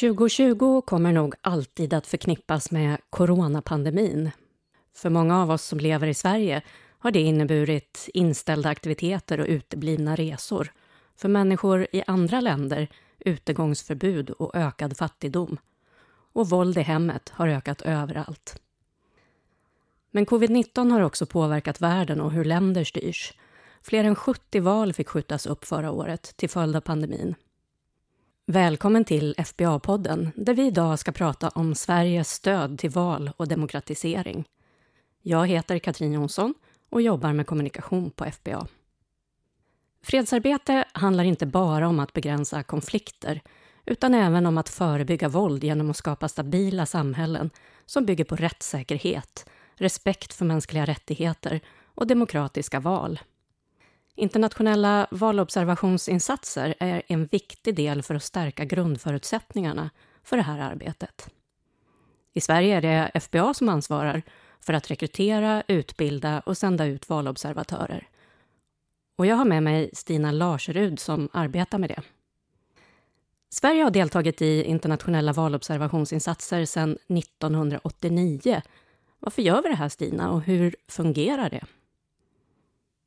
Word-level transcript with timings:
2020 0.00 0.80
kommer 0.80 1.12
nog 1.12 1.34
alltid 1.40 1.94
att 1.94 2.06
förknippas 2.06 2.70
med 2.70 2.98
coronapandemin. 3.10 4.30
För 4.94 5.10
många 5.10 5.42
av 5.42 5.50
oss 5.50 5.64
som 5.64 5.78
lever 5.78 6.06
i 6.06 6.14
Sverige 6.14 6.62
har 6.98 7.10
det 7.10 7.20
inneburit 7.20 8.08
inställda 8.14 8.68
aktiviteter 8.68 9.40
och 9.40 9.46
uteblivna 9.46 10.16
resor. 10.16 10.72
För 11.16 11.28
människor 11.28 11.86
i 11.92 12.02
andra 12.06 12.40
länder 12.40 12.88
utegångsförbud 13.18 14.30
och 14.30 14.54
ökad 14.54 14.96
fattigdom. 14.96 15.58
Och 16.32 16.50
våld 16.50 16.78
i 16.78 16.82
hemmet 16.82 17.28
har 17.28 17.48
ökat 17.48 17.82
överallt. 17.82 18.60
Men 20.10 20.26
covid-19 20.26 20.90
har 20.90 21.00
också 21.00 21.26
påverkat 21.26 21.80
världen 21.80 22.20
och 22.20 22.32
hur 22.32 22.44
länder 22.44 22.84
styrs. 22.84 23.34
Fler 23.82 24.04
än 24.04 24.14
70 24.14 24.60
val 24.60 24.92
fick 24.92 25.08
skjutas 25.08 25.46
upp 25.46 25.64
förra 25.64 25.90
året 25.90 26.36
till 26.36 26.50
följd 26.50 26.76
av 26.76 26.80
pandemin. 26.80 27.34
Välkommen 28.50 29.04
till 29.04 29.34
FBA-podden 29.38 30.30
där 30.36 30.54
vi 30.54 30.66
idag 30.66 30.98
ska 30.98 31.12
prata 31.12 31.48
om 31.48 31.74
Sveriges 31.74 32.30
stöd 32.30 32.78
till 32.78 32.90
val 32.90 33.30
och 33.36 33.48
demokratisering. 33.48 34.44
Jag 35.22 35.46
heter 35.46 35.78
Katrin 35.78 36.12
Jonsson 36.12 36.54
och 36.90 37.02
jobbar 37.02 37.32
med 37.32 37.46
kommunikation 37.46 38.10
på 38.10 38.24
FBA. 38.24 38.66
Fredsarbete 40.02 40.84
handlar 40.92 41.24
inte 41.24 41.46
bara 41.46 41.88
om 41.88 42.00
att 42.00 42.12
begränsa 42.12 42.62
konflikter 42.62 43.40
utan 43.86 44.14
även 44.14 44.46
om 44.46 44.58
att 44.58 44.68
förebygga 44.68 45.28
våld 45.28 45.64
genom 45.64 45.90
att 45.90 45.96
skapa 45.96 46.28
stabila 46.28 46.86
samhällen 46.86 47.50
som 47.86 48.06
bygger 48.06 48.24
på 48.24 48.36
rättssäkerhet, 48.36 49.50
respekt 49.74 50.34
för 50.34 50.44
mänskliga 50.44 50.84
rättigheter 50.84 51.60
och 51.94 52.06
demokratiska 52.06 52.80
val. 52.80 53.20
Internationella 54.18 55.06
valobservationsinsatser 55.10 56.74
är 56.80 57.02
en 57.06 57.26
viktig 57.26 57.74
del 57.74 58.02
för 58.02 58.14
att 58.14 58.22
stärka 58.22 58.64
grundförutsättningarna 58.64 59.90
för 60.22 60.36
det 60.36 60.42
här 60.42 60.58
arbetet. 60.58 61.30
I 62.32 62.40
Sverige 62.40 62.76
är 62.76 62.82
det 62.82 63.20
FBA 63.20 63.54
som 63.54 63.68
ansvarar 63.68 64.22
för 64.60 64.72
att 64.72 64.90
rekrytera, 64.90 65.62
utbilda 65.68 66.40
och 66.40 66.58
sända 66.58 66.86
ut 66.86 67.08
valobservatörer. 67.08 68.08
Och 69.16 69.26
jag 69.26 69.36
har 69.36 69.44
med 69.44 69.62
mig 69.62 69.90
Stina 69.92 70.32
Larserud 70.32 70.98
som 70.98 71.28
arbetar 71.32 71.78
med 71.78 71.90
det. 71.90 72.02
Sverige 73.50 73.82
har 73.82 73.90
deltagit 73.90 74.42
i 74.42 74.62
internationella 74.62 75.32
valobservationsinsatser 75.32 76.64
sedan 76.64 76.98
1989. 77.08 78.62
Varför 79.18 79.42
gör 79.42 79.62
vi 79.62 79.68
det 79.68 79.74
här 79.74 79.88
Stina 79.88 80.30
och 80.30 80.42
hur 80.42 80.76
fungerar 80.88 81.50
det? 81.50 81.64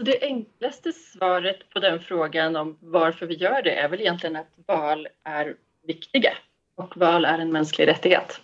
Det 0.03 0.23
enklaste 0.23 0.91
svaret 0.93 1.69
på 1.69 1.79
den 1.79 1.99
frågan 1.99 2.55
om 2.55 2.77
varför 2.81 3.25
vi 3.25 3.33
gör 3.33 3.61
det 3.61 3.75
är 3.75 3.89
väl 3.89 4.01
egentligen 4.01 4.35
att 4.35 4.49
val 4.67 5.07
är 5.23 5.55
viktiga 5.87 6.33
och 6.75 6.97
val 6.97 7.25
är 7.25 7.39
en 7.39 7.51
mänsklig 7.51 7.87
rättighet. 7.87 8.41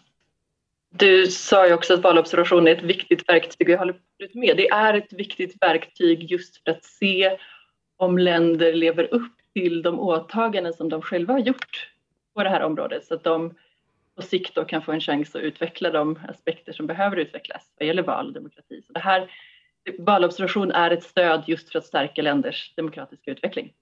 Du 0.89 1.27
sa 1.27 1.67
ju 1.67 1.73
också 1.73 1.93
att 1.93 2.03
valobservation 2.03 2.67
är 2.67 2.71
ett 2.71 2.83
viktigt 2.83 3.29
verktyg 3.29 3.67
och 3.67 3.73
jag 3.73 3.77
håller 3.77 3.95
med. 4.33 4.57
Det 4.57 4.67
är 4.67 4.93
ett 4.93 5.13
viktigt 5.13 5.61
verktyg 5.61 6.31
just 6.31 6.63
för 6.63 6.71
att 6.71 6.83
se 6.83 7.37
om 7.97 8.17
länder 8.17 8.73
lever 8.73 9.13
upp 9.13 9.33
till 9.53 9.81
de 9.81 9.99
åtaganden 9.99 10.73
som 10.73 10.89
de 10.89 11.01
själva 11.01 11.33
har 11.33 11.39
gjort 11.39 11.91
på 12.33 12.43
det 12.43 12.49
här 12.49 12.63
området 12.63 13.05
så 13.05 13.13
att 13.13 13.23
de 13.23 13.55
på 14.15 14.21
sikt 14.21 14.55
då 14.55 14.65
kan 14.65 14.81
få 14.81 14.91
en 14.91 15.01
chans 15.01 15.35
att 15.35 15.41
utveckla 15.41 15.89
de 15.89 16.19
aspekter 16.27 16.73
som 16.73 16.87
behöver 16.87 17.17
utvecklas 17.17 17.69
vad 17.79 17.87
gäller 17.87 18.03
val 18.03 18.27
och 18.27 18.33
demokrati. 18.33 18.81
Så 18.87 18.93
det 18.93 18.99
här 18.99 19.31
valobservation 19.99 20.71
är 20.71 20.91
ett 20.91 21.03
stöd 21.03 21.43
just 21.47 21.71
för 21.71 21.79
att 21.79 21.85
stärka 21.85 22.21
länders 22.21 22.73
demokratiska 22.75 23.31
utveckling. 23.31 23.73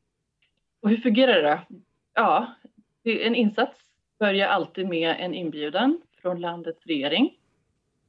Och 0.81 0.89
hur 0.89 0.97
fungerar 0.97 1.41
det 1.41 1.49
då? 1.49 1.77
Ja, 2.13 2.55
en 3.03 3.35
insats 3.35 3.79
börjar 4.19 4.47
alltid 4.47 4.87
med 4.87 5.15
en 5.19 5.33
inbjudan 5.33 6.01
från 6.21 6.41
landets 6.41 6.85
regering. 6.85 7.37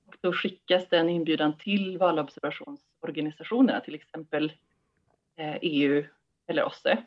Och 0.07 0.17
då 0.21 0.33
skickas 0.33 0.89
den 0.89 1.09
inbjudan 1.09 1.59
till 1.59 1.99
valobservationsorganisationerna, 1.99 3.81
till 3.81 3.95
exempel 3.95 4.53
eh, 5.37 5.57
EU 5.63 6.05
eller 6.47 6.65
OSSE. 6.65 6.99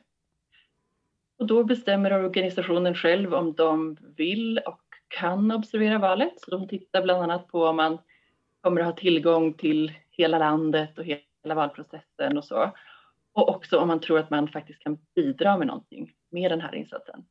Och 1.37 1.47
då 1.47 1.63
bestämmer 1.63 2.13
organisationen 2.13 2.95
själv 2.95 3.33
om 3.33 3.53
de 3.53 3.97
vill 4.15 4.57
och 4.65 4.81
kan 5.07 5.51
observera 5.51 5.97
valet. 5.97 6.33
Så 6.41 6.51
de 6.51 6.67
tittar 6.67 7.03
bland 7.03 7.23
annat 7.23 7.47
på 7.47 7.65
om 7.65 7.75
man 7.75 7.97
kommer 8.61 8.81
att 8.81 8.87
ha 8.87 8.93
tillgång 8.93 9.53
till 9.53 9.93
hela 10.19 10.39
landet 10.39 10.97
och 10.97 11.03
hela 11.03 11.55
valprocessen 11.55 12.37
och 12.37 12.45
så. 12.45 12.71
Och 13.33 13.49
också 13.49 13.77
om 13.77 13.87
man 13.87 13.99
tror 13.99 14.19
att 14.19 14.29
man 14.29 14.47
faktiskt 14.47 14.79
kan 14.79 14.97
bidra 15.15 15.57
med 15.57 15.67
någonting 15.67 16.13
med 16.29 16.51
den 16.51 16.61
här 16.61 16.75
insatsen. 16.75 17.25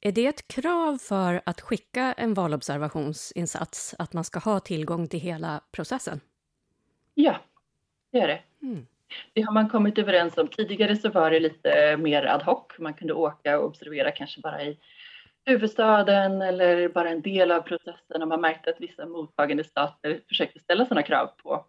Är 0.00 0.12
det 0.12 0.26
ett 0.26 0.48
krav 0.48 0.98
för 0.98 1.42
att 1.46 1.60
skicka 1.60 2.12
en 2.12 2.34
valobservationsinsats 2.34 3.94
att 3.98 4.12
man 4.12 4.24
ska 4.24 4.38
ha 4.38 4.60
tillgång 4.60 5.08
till 5.08 5.20
hela 5.20 5.60
processen? 5.72 6.20
Ja, 7.14 7.36
det 8.12 8.18
är 8.18 8.28
det. 8.28 8.40
Mm. 8.62 8.86
Det 9.32 9.42
har 9.42 9.52
man 9.52 9.68
kommit 9.68 9.98
överens 9.98 10.38
om. 10.38 10.48
Tidigare 10.48 10.96
så 10.96 11.10
var 11.10 11.30
det 11.30 11.40
lite 11.40 11.96
mer 11.96 12.26
ad 12.26 12.44
hoc. 12.44 12.66
Man 12.78 12.94
kunde 12.94 13.14
åka 13.14 13.58
och 13.58 13.66
observera 13.66 14.10
kanske 14.10 14.40
bara 14.40 14.62
i 14.62 14.78
huvudstaden 15.44 16.42
eller 16.42 16.88
bara 16.88 17.10
en 17.10 17.22
del 17.22 17.50
av 17.50 17.60
processen 17.60 18.22
och 18.22 18.28
man 18.28 18.40
märkte 18.40 18.70
att 18.70 18.80
vissa 18.80 19.06
mottagande 19.06 19.64
stater 19.64 20.20
försökte 20.28 20.60
ställa 20.60 20.86
sådana 20.86 21.02
krav 21.02 21.26
på 21.26 21.66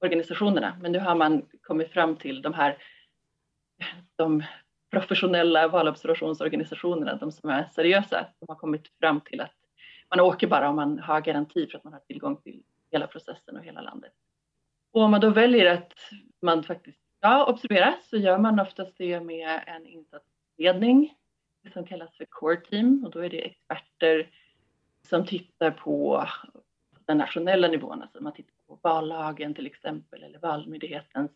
organisationerna. 0.00 0.76
Men 0.80 0.92
nu 0.92 0.98
har 0.98 1.14
man 1.14 1.46
kommit 1.62 1.92
fram 1.92 2.16
till 2.16 2.42
de 2.42 2.54
här 2.54 2.78
de 4.16 4.42
professionella 4.90 5.68
valobservationsorganisationerna, 5.68 7.16
de 7.16 7.32
som 7.32 7.50
är 7.50 7.68
seriösa, 7.74 8.26
de 8.40 8.46
har 8.48 8.56
kommit 8.56 8.88
fram 9.00 9.20
till 9.20 9.40
att 9.40 9.54
man 10.10 10.20
åker 10.20 10.46
bara 10.46 10.68
om 10.68 10.76
man 10.76 10.98
har 10.98 11.20
garanti 11.20 11.66
för 11.66 11.78
att 11.78 11.84
man 11.84 11.92
har 11.92 12.00
tillgång 12.00 12.36
till 12.36 12.62
hela 12.90 13.06
processen 13.06 13.56
och 13.56 13.64
hela 13.64 13.80
landet. 13.80 14.12
Och 14.92 15.02
om 15.02 15.10
man 15.10 15.20
då 15.20 15.30
väljer 15.30 15.74
att 15.74 15.92
man 16.42 16.62
faktiskt 16.62 16.98
ska 17.18 17.44
observera 17.44 17.94
så 18.02 18.16
gör 18.16 18.38
man 18.38 18.60
oftast 18.60 18.92
det 18.98 19.20
med 19.20 19.60
en 19.66 19.86
insatsledning 19.86 21.14
som 21.72 21.86
kallas 21.86 22.16
för 22.16 22.24
core 22.24 22.56
team 22.56 23.04
och 23.04 23.10
då 23.10 23.18
är 23.18 23.30
det 23.30 23.46
experter 23.46 24.30
som 25.08 25.26
tittar 25.26 25.70
på 25.70 26.26
den 27.06 27.18
nationella 27.18 27.68
nivån, 27.68 28.02
alltså 28.02 28.22
man 28.22 28.32
tittar 28.32 28.59
på 28.70 28.78
vallagen 28.82 29.54
till 29.54 29.66
exempel 29.66 30.22
eller 30.22 30.38
Valmyndighetens 30.38 31.30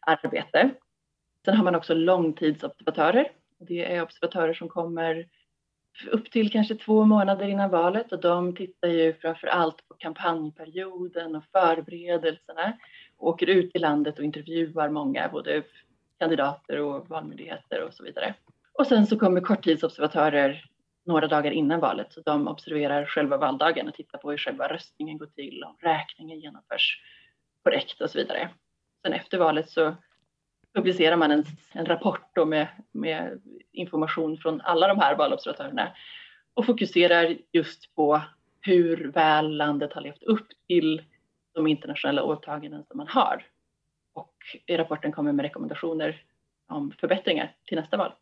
arbete. 0.00 0.70
Sen 1.44 1.56
har 1.56 1.64
man 1.64 1.74
också 1.74 1.94
långtidsobservatörer. 1.94 3.32
Det 3.58 3.94
är 3.94 4.02
observatörer 4.02 4.54
som 4.54 4.68
kommer 4.68 5.28
upp 6.10 6.30
till 6.30 6.50
kanske 6.50 6.74
två 6.74 7.04
månader 7.04 7.48
innan 7.48 7.70
valet 7.70 8.12
och 8.12 8.20
de 8.20 8.56
tittar 8.56 8.88
ju 8.88 9.14
framför 9.14 9.46
allt 9.46 9.88
på 9.88 9.94
kampanjperioden 9.94 11.36
och 11.36 11.44
förberedelserna 11.52 12.78
och 13.16 13.28
åker 13.28 13.46
ut 13.46 13.70
i 13.76 13.78
landet 13.78 14.18
och 14.18 14.24
intervjuar 14.24 14.88
många, 14.88 15.28
både 15.28 15.62
kandidater 16.18 16.80
och 16.80 17.08
valmyndigheter 17.08 17.82
och 17.82 17.94
så 17.94 18.04
vidare. 18.04 18.34
Och 18.72 18.86
sen 18.86 19.06
så 19.06 19.18
kommer 19.18 19.40
korttidsobservatörer 19.40 20.64
några 21.10 21.28
dagar 21.28 21.50
innan 21.50 21.80
valet. 21.80 22.12
Så 22.12 22.20
de 22.20 22.48
observerar 22.48 23.04
själva 23.06 23.36
valdagen 23.36 23.88
och 23.88 23.94
tittar 23.94 24.18
på 24.18 24.30
hur 24.30 24.38
själva 24.38 24.68
röstningen 24.68 25.18
går 25.18 25.26
till, 25.26 25.64
om 25.64 25.76
räkningen 25.80 26.40
genomförs 26.40 27.02
korrekt 27.64 28.00
och 28.00 28.10
så 28.10 28.18
vidare. 28.18 28.50
Sen 29.02 29.12
efter 29.12 29.38
valet 29.38 29.70
så 29.70 29.96
publicerar 30.74 31.16
man 31.16 31.30
en, 31.30 31.44
en 31.72 31.86
rapport 31.86 32.36
med, 32.46 32.68
med 32.92 33.40
information 33.72 34.38
från 34.38 34.60
alla 34.60 34.88
de 34.88 34.98
här 34.98 35.16
valobservatörerna 35.16 35.92
och 36.54 36.66
fokuserar 36.66 37.36
just 37.52 37.94
på 37.94 38.22
hur 38.60 39.12
väl 39.12 39.56
landet 39.56 39.92
har 39.92 40.00
levt 40.00 40.22
upp 40.22 40.48
till 40.68 41.02
de 41.54 41.66
internationella 41.66 42.22
åtaganden 42.22 42.84
som 42.84 42.96
man 42.96 43.08
har. 43.08 43.46
Och 44.14 44.34
i 44.66 44.76
rapporten 44.76 45.12
kommer 45.12 45.32
med 45.32 45.42
rekommendationer 45.42 46.22
om 46.68 46.92
förbättringar 47.00 47.56
till 47.66 47.78
nästa 47.78 47.96
val. 47.96 48.12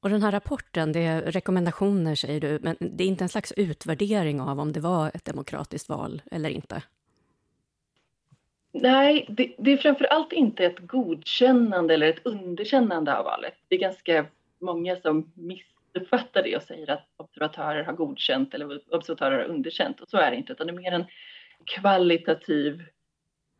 Och 0.00 0.10
den 0.10 0.22
här 0.22 0.32
rapporten, 0.32 0.92
det 0.92 1.00
är 1.00 1.22
rekommendationer 1.22 2.14
säger 2.14 2.40
du, 2.40 2.58
men 2.62 2.76
det 2.80 3.04
är 3.04 3.08
inte 3.08 3.24
en 3.24 3.28
slags 3.28 3.52
utvärdering 3.56 4.40
av 4.40 4.60
om 4.60 4.72
det 4.72 4.80
var 4.80 5.10
ett 5.14 5.24
demokratiskt 5.24 5.88
val 5.88 6.22
eller 6.30 6.50
inte? 6.50 6.82
Nej, 8.72 9.26
det, 9.28 9.54
det 9.58 9.72
är 9.72 9.76
framför 9.76 10.04
allt 10.04 10.32
inte 10.32 10.64
ett 10.64 10.78
godkännande 10.78 11.94
eller 11.94 12.08
ett 12.08 12.26
underkännande 12.26 13.16
av 13.16 13.24
valet. 13.24 13.54
Det 13.68 13.74
är 13.74 13.80
ganska 13.80 14.26
många 14.60 14.96
som 14.96 15.32
missuppfattar 15.34 16.42
det 16.42 16.56
och 16.56 16.62
säger 16.62 16.90
att 16.90 17.08
observatörer 17.16 17.84
har 17.84 17.92
godkänt 17.92 18.54
eller 18.54 18.94
observatörer 18.94 19.38
har 19.38 19.44
underkänt. 19.44 20.00
Och 20.00 20.08
så 20.08 20.16
är 20.16 20.30
det 20.30 20.36
inte, 20.36 20.52
utan 20.52 20.66
det 20.66 20.72
är 20.72 20.76
mer 20.76 20.92
en 20.92 21.04
kvalitativ 21.64 22.82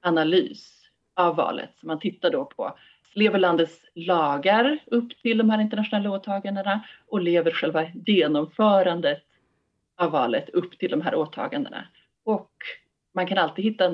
analys 0.01 0.81
av 1.15 1.37
valet. 1.37 1.71
Så 1.81 1.87
man 1.87 2.01
tittar 2.01 2.31
då 2.31 2.45
på 2.45 2.79
lever 3.15 3.39
landets 3.39 3.85
lagar 3.95 4.79
upp 4.87 5.23
till 5.23 5.39
de 5.39 5.51
här 5.51 5.61
internationella 5.61 6.11
åtagandena 6.11 6.85
och 7.07 7.21
lever 7.21 7.51
själva 7.51 7.87
genomförandet 8.07 9.23
av 9.97 10.11
valet 10.11 10.49
upp 10.49 10.79
till 10.79 10.91
de 10.91 11.01
här 11.01 11.15
åtagandena. 11.15 11.89
Och 12.25 12.53
man 13.15 13.27
kan 13.27 13.39
alltid 13.39 13.65
hitta 13.65 13.93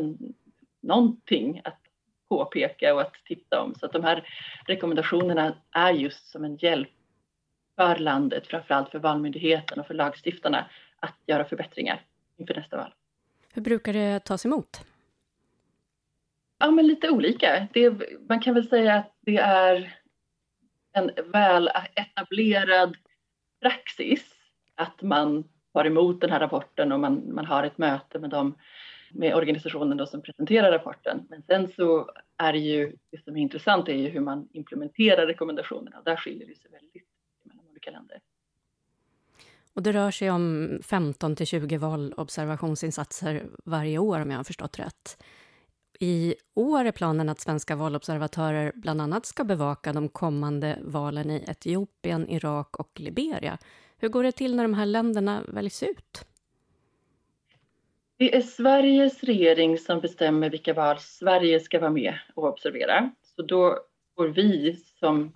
någonting 0.82 1.60
att 1.64 1.80
påpeka 2.28 2.94
och 2.94 3.00
att 3.00 3.14
titta 3.24 3.62
om. 3.62 3.74
Så 3.74 3.86
att 3.86 3.92
de 3.92 4.04
här 4.04 4.28
rekommendationerna 4.66 5.54
är 5.70 5.92
just 5.92 6.30
som 6.30 6.44
en 6.44 6.56
hjälp 6.56 6.88
för 7.76 7.96
landet, 7.96 8.46
framförallt 8.46 8.90
för 8.90 8.98
valmyndigheten 8.98 9.80
och 9.80 9.86
för 9.86 9.94
lagstiftarna 9.94 10.66
att 11.00 11.14
göra 11.26 11.44
förbättringar 11.44 12.00
inför 12.36 12.54
nästa 12.54 12.76
val. 12.76 12.94
Hur 13.52 13.62
brukar 13.62 13.92
det 13.92 14.20
tas 14.20 14.46
emot? 14.46 14.86
Ja, 16.58 16.70
men 16.70 16.86
lite 16.86 17.10
olika. 17.10 17.68
Det, 17.72 17.94
man 18.28 18.40
kan 18.40 18.54
väl 18.54 18.68
säga 18.68 18.94
att 18.94 19.12
det 19.20 19.36
är 19.36 19.96
en 20.92 21.10
väl 21.32 21.70
etablerad 21.94 22.96
praxis 23.62 24.34
att 24.74 25.02
man 25.02 25.44
tar 25.72 25.84
emot 25.84 26.20
den 26.20 26.30
här 26.30 26.40
rapporten 26.40 26.92
och 26.92 27.00
man, 27.00 27.34
man 27.34 27.46
har 27.46 27.64
ett 27.64 27.78
möte 27.78 28.18
med 28.18 28.30
dem 28.30 28.54
med 29.12 29.34
organisationen 29.34 29.96
då 29.96 30.06
som 30.06 30.22
presenterar 30.22 30.72
rapporten. 30.72 31.26
Men 31.28 31.42
sen 31.42 31.68
så 31.68 32.10
är 32.36 32.52
det 32.52 32.58
ju, 32.58 32.96
det 33.10 33.24
som 33.24 33.36
är 33.36 33.40
intressant 33.40 33.88
är 33.88 33.94
ju 33.94 34.08
hur 34.08 34.20
man 34.20 34.48
implementerar 34.52 35.26
rekommendationerna. 35.26 36.02
Där 36.04 36.16
skiljer 36.16 36.46
det 36.46 36.56
sig 36.56 36.70
väldigt 36.70 37.08
mellan 37.44 37.66
olika 37.70 37.90
länder. 37.90 38.20
Och 39.74 39.82
det 39.82 39.92
rör 39.92 40.10
sig 40.10 40.30
om 40.30 40.78
15 40.82 41.36
till 41.36 41.46
20 41.46 41.76
valobservationsinsatser 41.76 43.42
varje 43.64 43.98
år 43.98 44.20
om 44.20 44.30
jag 44.30 44.38
har 44.38 44.44
förstått 44.44 44.78
rätt. 44.78 45.22
I 46.00 46.34
år 46.54 46.84
är 46.84 46.92
planen 46.92 47.28
att 47.28 47.40
svenska 47.40 47.76
valobservatörer 47.76 48.72
bland 48.74 49.00
annat 49.00 49.26
ska 49.26 49.44
bevaka 49.44 49.92
de 49.92 50.08
kommande 50.08 50.78
valen 50.82 51.30
i 51.30 51.44
Etiopien, 51.48 52.30
Irak 52.30 52.76
och 52.76 53.00
Liberia. 53.00 53.58
Hur 53.98 54.08
går 54.08 54.22
det 54.22 54.32
till 54.32 54.56
när 54.56 54.64
de 54.64 54.74
här 54.74 54.86
länderna 54.86 55.42
väljs 55.48 55.82
ut? 55.82 56.24
Det 58.16 58.36
är 58.36 58.40
Sveriges 58.40 59.24
regering 59.24 59.78
som 59.78 60.00
bestämmer 60.00 60.50
vilka 60.50 60.74
val 60.74 60.98
Sverige 60.98 61.60
ska 61.60 61.80
vara 61.80 61.90
med 61.90 62.18
och 62.34 62.44
observera. 62.44 63.10
Så 63.36 63.42
då 63.42 63.78
får 64.16 64.28
vi 64.28 64.76
som 65.00 65.32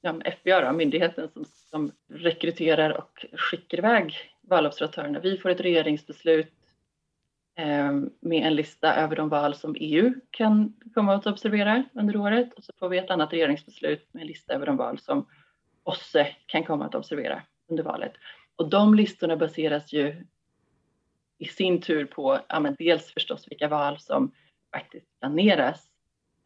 ja, 0.00 0.20
FBA, 0.40 0.60
då, 0.60 0.72
myndigheten 0.72 1.28
som, 1.32 1.44
som 1.70 1.92
rekryterar 2.08 2.90
och 2.90 3.26
skickar 3.32 3.78
iväg 3.78 4.14
valobservatörerna, 4.40 5.20
vi 5.20 5.38
får 5.38 5.50
ett 5.50 5.60
regeringsbeslut 5.60 6.52
Eh, 7.58 7.92
med 8.20 8.46
en 8.46 8.54
lista 8.54 8.94
över 8.94 9.16
de 9.16 9.28
val 9.28 9.54
som 9.54 9.76
EU 9.80 10.14
kan 10.30 10.74
komma 10.94 11.14
att 11.14 11.26
observera 11.26 11.84
under 11.94 12.16
året 12.16 12.54
och 12.54 12.64
så 12.64 12.72
får 12.78 12.88
vi 12.88 12.98
ett 12.98 13.10
annat 13.10 13.32
regeringsbeslut 13.32 14.08
med 14.14 14.20
en 14.20 14.26
lista 14.26 14.54
över 14.54 14.66
de 14.66 14.76
val 14.76 14.98
som 14.98 15.26
OSSE 15.84 16.36
kan 16.46 16.64
komma 16.64 16.84
att 16.84 16.94
observera 16.94 17.42
under 17.68 17.82
valet. 17.82 18.12
Och 18.56 18.70
de 18.70 18.94
listorna 18.94 19.36
baseras 19.36 19.92
ju 19.92 20.26
i 21.38 21.44
sin 21.44 21.80
tur 21.80 22.04
på 22.04 22.40
ja, 22.48 22.60
men 22.60 22.76
dels 22.78 23.12
förstås 23.12 23.50
vilka 23.50 23.68
val 23.68 23.98
som 23.98 24.32
faktiskt 24.72 25.06
planeras 25.20 25.88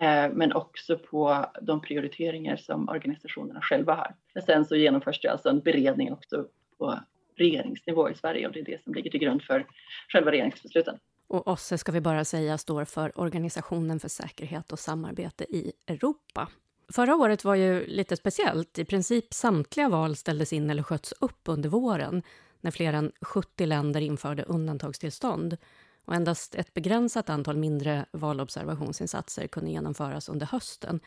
eh, 0.00 0.30
men 0.32 0.52
också 0.52 0.98
på 0.98 1.46
de 1.62 1.80
prioriteringar 1.80 2.56
som 2.56 2.88
organisationerna 2.88 3.60
själva 3.60 3.94
har. 3.94 4.14
Men 4.34 4.42
sen 4.42 4.64
så 4.64 4.76
genomförs 4.76 5.20
det 5.20 5.28
alltså 5.28 5.48
en 5.48 5.60
beredning 5.60 6.12
också 6.12 6.46
på 6.78 7.00
regeringsnivå 7.40 8.10
i 8.10 8.14
Sverige 8.14 8.46
och 8.46 8.52
det 8.52 8.60
är 8.60 8.64
det 8.64 8.84
som 8.84 8.94
ligger 8.94 9.10
till 9.10 9.20
grund 9.20 9.42
för 9.42 9.66
själva 10.08 10.31
regeringsbesluten. 10.31 10.98
Och 11.26 11.48
OSSE 11.48 11.78
ska 11.78 11.92
vi 11.92 12.00
bara 12.00 12.25
säga 12.25 12.58
står 12.58 12.84
för 12.84 13.20
Organisationen 13.20 14.00
för 14.00 14.08
säkerhet 14.08 14.72
och 14.72 14.78
samarbete 14.78 15.44
i 15.44 15.72
Europa. 15.87 16.48
Förra 16.92 17.16
året 17.16 17.44
var 17.44 17.54
ju 17.54 17.87
lite 17.87 18.16
speciellt. 18.16 18.78
I 18.78 18.84
princip 18.84 19.34
samtliga 19.34 19.88
val 19.88 20.16
ställdes 20.16 20.52
in 20.52 20.70
eller 20.70 20.82
sköts 20.82 21.12
upp 21.20 21.40
under 21.44 21.69
våren 21.69 22.22
när 22.60 22.70
fler 22.70 22.92
än 22.92 23.12
70 23.20 23.66
länder 23.66 24.00
införde 24.00 24.43
undantagstillstånd 24.43 25.56
och 26.04 26.14
endast 26.14 26.54
ett 26.54 26.75
begränsat 26.75 27.31
antal 27.31 27.56
mindre 27.56 28.06
valobservationsinsatser 28.12 29.46
kunde 29.46 29.70
genomföras 29.70 30.28
under 30.28 30.46
hösten. 30.46 31.00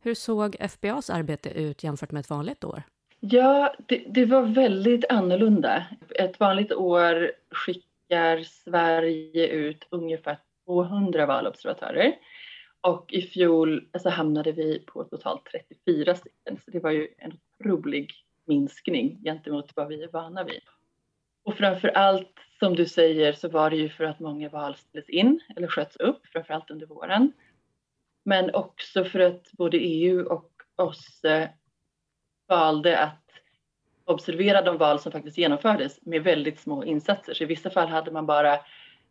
Hur 0.00 0.14
såg 0.14 0.56
FBAs 0.60 1.10
arbete 1.10 1.50
ut 1.50 1.84
jämfört 1.84 2.12
med 2.12 2.20
ett 2.20 2.30
vanligt 2.30 2.64
år? 2.64 2.82
Ja, 3.20 3.74
det, 3.86 4.04
det 4.06 4.24
var 4.24 4.42
väldigt 4.42 5.04
annorlunda. 5.08 5.86
Ett 6.18 6.40
vanligt 6.40 6.72
år 6.72 7.32
skickar 7.50 8.42
Sverige 8.42 9.48
ut 9.48 9.86
ungefär 9.90 10.38
200 10.64 11.26
valobservatörer. 11.26 12.14
Och 12.80 13.12
i 13.12 13.22
fjol 13.22 13.88
alltså, 13.92 14.08
hamnade 14.08 14.52
vi 14.52 14.78
på 14.86 15.04
totalt 15.04 15.42
34 15.52 16.14
stycken, 16.14 16.58
så 16.64 16.70
det 16.70 16.80
var 16.80 16.90
ju 16.90 17.08
en 17.18 17.32
otrolig 17.58 18.12
minskning 18.44 19.20
gentemot 19.24 19.76
vad 19.76 19.88
vi 19.88 20.02
är 20.02 20.08
vana 20.08 20.44
vid. 20.44 20.62
Och 21.44 21.54
framför 21.54 21.88
allt, 21.88 22.38
som 22.58 22.76
du 22.76 22.86
säger, 22.86 23.32
så 23.32 23.48
var 23.48 23.70
det 23.70 23.76
ju 23.76 23.88
för 23.88 24.04
att 24.04 24.20
många 24.20 24.48
val 24.48 24.76
ställdes 24.76 25.08
in 25.08 25.40
eller 25.56 25.68
sköts 25.68 25.96
upp, 25.96 26.26
framför 26.26 26.54
allt 26.54 26.70
under 26.70 26.86
våren. 26.86 27.32
Men 28.24 28.54
också 28.54 29.04
för 29.04 29.20
att 29.20 29.52
både 29.52 29.76
EU 29.76 30.26
och 30.26 30.50
OSSE 30.76 31.50
valde 32.50 32.98
att 32.98 33.16
observera 34.04 34.62
de 34.62 34.78
val 34.78 34.98
som 35.00 35.12
faktiskt 35.12 35.38
genomfördes 35.38 35.98
med 36.02 36.22
väldigt 36.22 36.60
små 36.60 36.84
insatser. 36.84 37.34
Så 37.34 37.44
i 37.44 37.46
vissa 37.46 37.70
fall 37.70 37.88
hade 37.88 38.10
man 38.10 38.26
bara 38.26 38.54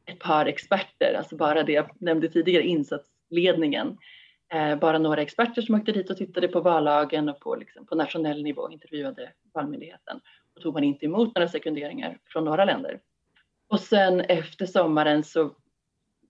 ett 0.05 0.19
par 0.19 0.45
experter, 0.45 1.15
alltså 1.17 1.35
bara 1.35 1.63
det 1.63 1.71
jag 1.71 1.89
nämnde 1.99 2.29
tidigare, 2.29 2.63
insatsledningen. 2.63 3.97
Eh, 4.53 4.75
bara 4.75 4.97
några 4.97 5.21
experter 5.21 5.61
som 5.61 5.75
åkte 5.75 5.91
dit 5.91 6.09
och 6.09 6.17
tittade 6.17 6.47
på 6.47 6.61
vallagen 6.61 7.29
och 7.29 7.39
på, 7.39 7.55
liksom, 7.55 7.85
på 7.85 7.95
nationell 7.95 8.43
nivå 8.43 8.69
intervjuade 8.71 9.31
Valmyndigheten. 9.53 10.19
Då 10.55 10.61
tog 10.61 10.73
man 10.73 10.83
inte 10.83 11.05
emot 11.05 11.35
några 11.35 11.47
sekunderingar 11.47 12.17
från 12.25 12.45
några 12.45 12.65
länder. 12.65 12.99
Och 13.69 13.79
sen 13.79 14.21
efter 14.21 14.65
sommaren 14.65 15.23
så 15.23 15.51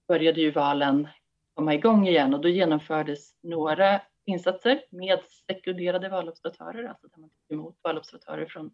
började 0.08 0.42
ju 0.42 0.52
valen 0.52 1.08
komma 1.54 1.74
igång 1.74 2.08
igen 2.08 2.34
och 2.34 2.42
då 2.42 2.50
genomfördes 2.50 3.34
några 3.44 4.02
insatser 4.30 4.82
med 4.90 5.20
sekunderade 5.48 6.10
valobservatörer, 6.10 6.84
alltså 6.84 7.08
där 7.08 7.20
man 7.22 7.30
tog 7.30 7.58
emot 7.60 7.76
valobservatörer 7.82 8.46
från 8.46 8.72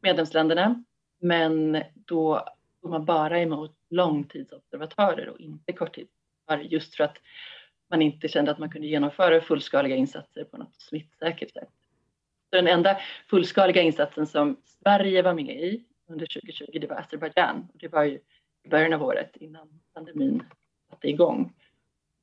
medlemsländerna. 0.00 0.84
Men 1.20 1.82
då 1.94 2.48
tog 2.80 2.90
man 2.90 3.04
bara 3.04 3.40
emot 3.40 3.76
långtidsobservatörer 3.90 5.28
och 5.28 5.40
inte 5.40 5.72
korttidsobservatörer 5.72 6.62
just 6.70 6.94
för 6.94 7.04
att 7.04 7.18
man 7.90 8.02
inte 8.02 8.28
kände 8.28 8.50
att 8.50 8.58
man 8.58 8.70
kunde 8.70 8.86
genomföra 8.86 9.40
fullskaliga 9.40 9.96
insatser 9.96 10.44
på 10.44 10.56
något 10.56 10.80
smittsäkert 10.80 11.52
sätt. 11.52 11.68
Så 12.50 12.56
den 12.56 12.68
enda 12.68 13.00
fullskaliga 13.30 13.82
insatsen 13.82 14.26
som 14.26 14.56
Sverige 14.64 15.22
var 15.22 15.34
med 15.34 15.64
i 15.64 15.84
under 16.06 16.26
2020, 16.26 16.78
det 16.80 16.86
var 16.86 16.96
Azerbajdzjan. 16.96 17.68
Det 17.74 17.88
var 17.88 18.04
ju 18.04 18.18
i 18.64 18.68
början 18.68 18.92
av 18.92 19.02
året 19.02 19.36
innan 19.36 19.80
pandemin 19.94 20.42
satte 20.90 21.08
igång. 21.08 21.52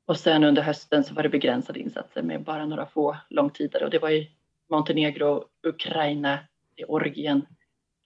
Och 0.10 0.20
sen 0.20 0.44
under 0.44 0.62
hösten 0.62 1.04
så 1.04 1.14
var 1.14 1.24
det 1.24 1.30
begränsade 1.30 1.80
insatser 1.80 2.22
med 2.22 2.44
bara 2.44 2.66
några 2.66 2.86
få 2.86 3.18
långtidare 3.30 3.86
och 3.86 3.92
det 3.92 4.00
var 4.00 4.10
i 4.10 4.32
Montenegro, 4.70 5.46
Ukraina, 5.64 6.40
Georgien, 6.76 7.46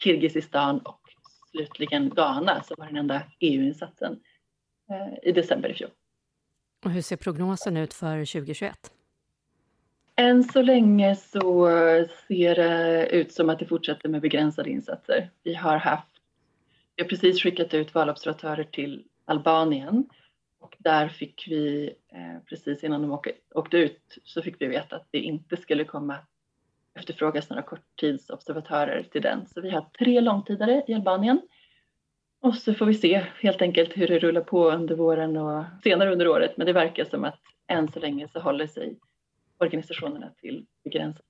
Kirgizistan 0.04 0.80
och 0.80 1.00
slutligen 1.52 2.10
Ghana 2.10 2.64
som 2.64 2.76
var 2.80 2.86
den 2.86 2.98
enda 2.98 3.22
EU-insatsen 3.40 4.20
eh, 4.90 5.30
i 5.30 5.32
december 5.32 5.70
i 5.70 5.74
fjol. 5.74 5.90
Och 6.86 6.92
hur 6.92 7.02
ser 7.02 7.18
prognosen 7.18 7.78
ut 7.78 7.94
för 7.94 8.18
2021? 8.26 8.76
Än 10.16 10.44
så 10.44 10.62
länge 10.62 11.16
så 11.16 11.68
ser 12.28 12.56
det 12.56 13.08
ut 13.08 13.32
som 13.32 13.50
att 13.50 13.60
det 13.60 13.66
fortsätter 13.66 14.10
med 14.10 14.22
begränsade 14.22 14.70
insatser. 14.70 15.30
Vi 15.44 15.54
har 15.54 15.78
haft, 15.78 16.12
vi 16.96 17.04
har 17.04 17.10
precis 17.10 17.44
skickat 17.44 17.74
ut 17.74 17.94
valobservatörer 17.94 18.64
till 18.64 19.04
Albanien 19.26 20.06
och 20.64 20.76
där 20.80 21.08
fick 21.08 21.48
vi 21.48 21.94
eh, 22.14 22.44
precis 22.50 22.84
innan 22.84 23.02
de 23.02 23.12
åkte, 23.12 23.32
åkte 23.56 23.78
ut 23.78 24.18
så 24.24 24.42
fick 24.42 24.62
vi 24.62 24.68
veta 24.68 24.96
att 24.96 25.08
det 25.12 25.20
inte 25.20 25.58
skulle 25.58 25.84
komma 25.84 26.18
efterfrågas 26.96 27.50
några 27.50 27.62
korttidsobservatörer 27.62 29.04
till 29.04 29.22
den. 29.22 29.46
Så 29.46 29.62
vi 29.62 29.70
har 29.70 29.82
tre 30.00 30.22
långtidare 30.22 30.84
i 30.88 30.94
Albanien 30.94 31.42
och 32.42 32.56
så 32.56 32.74
får 32.74 32.86
vi 32.86 32.94
se 32.94 33.26
helt 33.42 33.62
enkelt 33.62 33.98
hur 33.98 34.08
det 34.08 34.20
rullar 34.20 34.42
på 34.42 34.72
under 34.72 34.96
våren 34.96 35.38
och 35.38 35.64
senare 35.84 36.12
under 36.12 36.28
året. 36.28 36.58
Men 36.58 36.68
det 36.68 36.74
verkar 36.74 37.06
som 37.06 37.24
att 37.24 37.40
än 37.68 37.92
så 37.92 38.00
länge 38.00 38.28
så 38.28 38.40
håller 38.40 38.68
sig 38.68 39.00
organisationerna 39.58 40.30
till 40.42 40.66
begränsat 40.84 41.26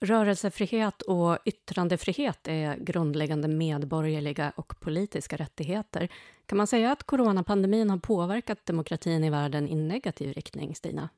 Rörelsefrihet 0.00 1.02
och 1.02 1.38
yttrandefrihet 1.44 2.48
är 2.48 2.76
grundläggande 2.76 3.48
medborgerliga 3.48 4.52
och 4.56 4.80
politiska 4.80 5.36
rättigheter. 5.36 6.08
Kan 6.46 6.58
man 6.58 6.66
säga 6.66 6.92
att 6.92 7.02
coronapandemin 7.02 7.90
har 7.90 7.98
påverkat 7.98 8.66
demokratin 8.66 9.24
i 9.24 9.30
världen 9.30 9.68
i 9.68 9.74
negativ 9.74 10.32
riktning, 10.32 10.74
Stina? 10.74 11.08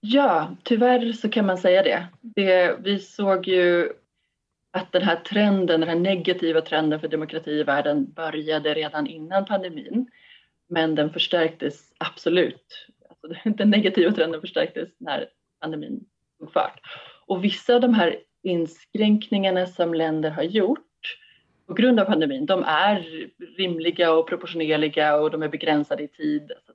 Ja, 0.00 0.56
tyvärr 0.62 1.12
så 1.12 1.28
kan 1.28 1.46
man 1.46 1.58
säga 1.58 1.82
det. 1.82 2.06
det 2.20 2.76
vi 2.80 2.98
såg 2.98 3.48
ju 3.48 3.92
att 4.70 4.92
den 4.92 5.02
här 5.02 5.16
trenden, 5.16 5.80
den 5.80 5.88
här 5.88 5.98
negativa 5.98 6.60
trenden 6.60 7.00
för 7.00 7.08
demokrati 7.08 7.50
i 7.50 7.62
världen 7.62 8.12
började 8.12 8.74
redan 8.74 9.06
innan 9.06 9.44
pandemin. 9.44 10.10
Men 10.68 10.94
den 10.94 11.12
förstärktes 11.12 11.92
absolut. 11.98 12.86
Alltså 13.08 13.50
den 13.50 13.70
negativa 13.70 14.12
trenden 14.12 14.40
förstärktes 14.40 14.88
när 14.98 15.28
pandemin 15.60 16.04
tog 16.38 16.52
fart. 16.52 16.80
Och 17.30 17.44
vissa 17.44 17.74
av 17.74 17.80
de 17.80 17.94
här 17.94 18.16
inskränkningarna 18.42 19.66
som 19.66 19.94
länder 19.94 20.30
har 20.30 20.42
gjort 20.42 21.18
på 21.66 21.74
grund 21.74 22.00
av 22.00 22.04
pandemin, 22.04 22.46
de 22.46 22.64
är 22.64 23.28
rimliga 23.56 24.12
och 24.12 24.28
proportionerliga 24.28 25.16
och 25.16 25.30
de 25.30 25.42
är 25.42 25.48
begränsade 25.48 26.02
i 26.02 26.08
tid. 26.08 26.52
Alltså, 26.52 26.72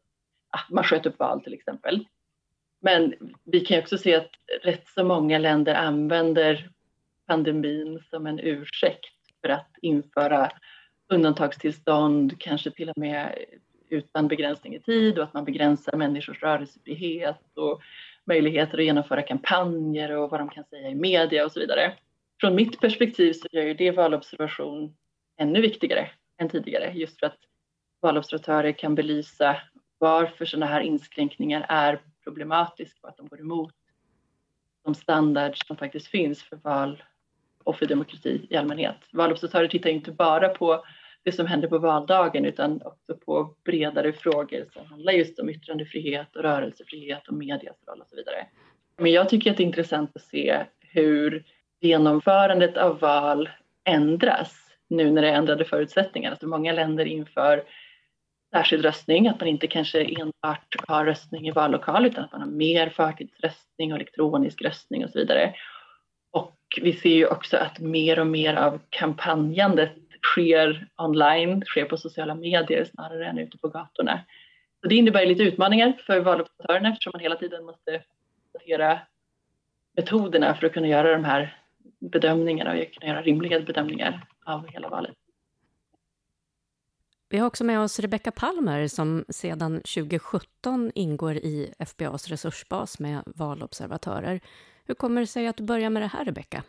ah, 0.49 0.59
man 0.69 0.83
sköt 0.83 1.05
upp 1.05 1.19
val 1.19 1.41
till 1.41 1.53
exempel. 1.53 2.05
Men 2.81 3.13
vi 3.43 3.59
kan 3.59 3.79
också 3.79 3.97
se 3.97 4.15
att 4.15 4.29
rätt 4.63 4.87
så 4.87 5.03
många 5.03 5.37
länder 5.37 5.75
använder 5.75 6.69
pandemin 7.27 7.99
som 8.09 8.27
en 8.27 8.39
ursäkt 8.39 9.15
för 9.41 9.49
att 9.49 9.71
införa 9.81 10.51
undantagstillstånd, 11.13 12.39
kanske 12.39 12.71
till 12.71 12.89
och 12.89 12.97
med 12.97 13.45
utan 13.89 14.27
begränsning 14.27 14.75
i 14.75 14.79
tid 14.79 15.17
och 15.17 15.23
att 15.23 15.33
man 15.33 15.45
begränsar 15.45 15.97
människors 15.97 16.43
rörelsefrihet 16.43 17.57
och 17.57 17.81
möjligheter 18.25 18.77
att 18.77 18.83
genomföra 18.83 19.21
kampanjer 19.21 20.11
och 20.11 20.29
vad 20.29 20.39
de 20.39 20.49
kan 20.49 20.63
säga 20.63 20.89
i 20.89 20.95
media 20.95 21.45
och 21.45 21.51
så 21.51 21.59
vidare. 21.59 21.93
Från 22.39 22.55
mitt 22.55 22.79
perspektiv 22.79 23.33
så 23.33 23.47
gör 23.51 23.63
ju 23.63 23.73
det 23.73 23.91
valobservation 23.91 24.95
ännu 25.37 25.61
viktigare 25.61 26.09
än 26.37 26.49
tidigare 26.49 26.91
just 26.93 27.19
för 27.19 27.27
att 27.27 27.37
valobservatörer 28.01 28.71
kan 28.71 28.95
belysa 28.95 29.55
varför 29.97 30.45
sådana 30.45 30.65
här 30.65 30.81
inskränkningar 30.81 31.65
är 31.69 32.01
problematiska 32.23 32.99
och 33.01 33.09
att 33.09 33.17
de 33.17 33.27
går 33.27 33.39
emot 33.39 33.73
de 34.83 34.95
standards 34.95 35.67
som 35.67 35.77
faktiskt 35.77 36.07
finns 36.07 36.43
för 36.43 36.55
val 36.55 37.03
och 37.63 37.75
för 37.75 37.85
demokrati 37.85 38.47
i 38.49 38.55
allmänhet. 38.55 38.97
Valobservatörer 39.11 39.67
tittar 39.67 39.89
inte 39.89 40.11
bara 40.11 40.49
på 40.49 40.85
det 41.25 41.31
som 41.31 41.47
händer 41.47 41.67
på 41.67 41.77
valdagen 41.77 42.45
utan 42.45 42.81
också 42.81 43.15
på 43.25 43.55
bredare 43.63 44.13
frågor 44.13 44.65
som 44.73 44.85
handlar 44.85 45.13
just 45.13 45.39
om 45.39 45.49
yttrandefrihet 45.49 46.35
och 46.35 46.41
rörelsefrihet 46.41 47.27
och 47.27 47.33
medias 47.33 47.75
roll 47.87 48.01
och 48.01 48.07
så 48.07 48.15
vidare. 48.15 48.45
Men 48.97 49.11
jag 49.11 49.29
tycker 49.29 49.51
att 49.51 49.57
det 49.57 49.63
är 49.63 49.65
intressant 49.65 50.11
att 50.15 50.21
se 50.21 50.65
hur 50.79 51.43
genomförandet 51.81 52.77
av 52.77 52.99
val 52.99 53.49
ändras 53.83 54.55
nu 54.87 55.11
när 55.11 55.21
det 55.21 55.29
är 55.29 55.33
ändrade 55.33 55.65
förutsättningar. 55.65 56.31
Alltså 56.31 56.47
många 56.47 56.73
länder 56.73 57.05
inför 57.05 57.63
särskild 58.55 58.85
röstning, 58.85 59.27
att 59.27 59.39
man 59.39 59.49
inte 59.49 59.67
kanske 59.67 60.03
enbart 60.03 60.75
har 60.87 61.05
röstning 61.05 61.47
i 61.47 61.51
vallokal 61.51 62.05
utan 62.05 62.23
att 62.23 62.31
man 62.31 62.41
har 62.41 62.47
mer 62.47 62.89
förtidsröstning 62.89 63.93
och 63.93 63.95
elektronisk 63.95 64.61
röstning 64.61 65.03
och 65.03 65.09
så 65.09 65.19
vidare. 65.19 65.53
Och 66.31 66.57
vi 66.81 66.93
ser 66.93 67.15
ju 67.15 67.27
också 67.27 67.57
att 67.57 67.79
mer 67.79 68.19
och 68.19 68.27
mer 68.27 68.53
av 68.53 68.79
kampanjandet 68.89 69.91
sker 70.33 70.87
online, 70.97 71.61
sker 71.65 71.85
på 71.85 71.97
sociala 71.97 72.35
medier 72.35 72.85
snarare 72.85 73.27
än 73.27 73.37
ute 73.37 73.57
på 73.57 73.67
gatorna. 73.67 74.19
Så 74.81 74.87
det 74.87 74.95
innebär 74.95 75.25
lite 75.25 75.43
utmaningar 75.43 76.01
för 76.05 76.19
valobservatörerna 76.19 76.89
eftersom 76.89 77.11
man 77.13 77.21
hela 77.21 77.35
tiden 77.35 77.65
måste 77.65 78.03
hantera 78.53 78.99
metoderna 79.95 80.55
för 80.55 80.67
att 80.67 80.73
kunna 80.73 80.87
göra 80.87 81.11
de 81.11 81.23
här 81.23 81.57
bedömningarna 81.99 82.71
och 82.71 82.93
kunna 82.93 83.11
göra 83.11 83.21
rimliga 83.21 83.59
bedömningar 83.59 84.27
av 84.45 84.67
hela 84.67 84.89
valet. 84.89 85.15
Vi 87.29 87.37
har 87.37 87.47
också 87.47 87.63
med 87.63 87.79
oss 87.79 87.99
Rebecka 87.99 88.31
Palmer 88.31 88.87
som 88.87 89.25
sedan 89.29 89.75
2017 89.75 90.91
ingår 90.95 91.35
i 91.35 91.73
FBAs 91.79 92.27
resursbas 92.27 92.99
med 92.99 93.23
valobservatörer. 93.25 94.39
Hur 94.85 94.95
kommer 94.95 95.21
det 95.21 95.27
sig 95.27 95.47
att 95.47 95.57
du 95.57 95.63
börjar 95.63 95.89
med 95.89 96.01
det 96.01 96.07
här, 96.07 96.25
Rebecka? 96.25 96.63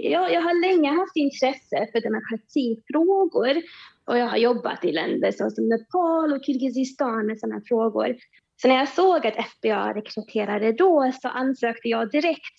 Jag, 0.00 0.32
jag 0.32 0.40
har 0.40 0.60
länge 0.60 0.90
haft 0.90 1.16
intresse 1.16 1.88
för 1.92 2.00
demokratifrågor 2.00 3.62
och 4.06 4.18
jag 4.18 4.26
har 4.26 4.36
jobbat 4.36 4.84
i 4.84 4.92
länder 4.92 5.32
som 5.32 5.68
Nepal 5.68 6.32
och 6.32 6.44
Kirgizistan 6.44 7.26
med 7.26 7.38
sådana 7.38 7.60
frågor. 7.68 8.16
Så 8.62 8.68
när 8.68 8.74
jag 8.74 8.88
såg 8.88 9.26
att 9.26 9.46
FBA 9.50 9.94
rekryterade 9.94 10.72
då 10.72 11.12
så 11.22 11.28
ansökte 11.28 11.88
jag 11.88 12.10
direkt 12.10 12.58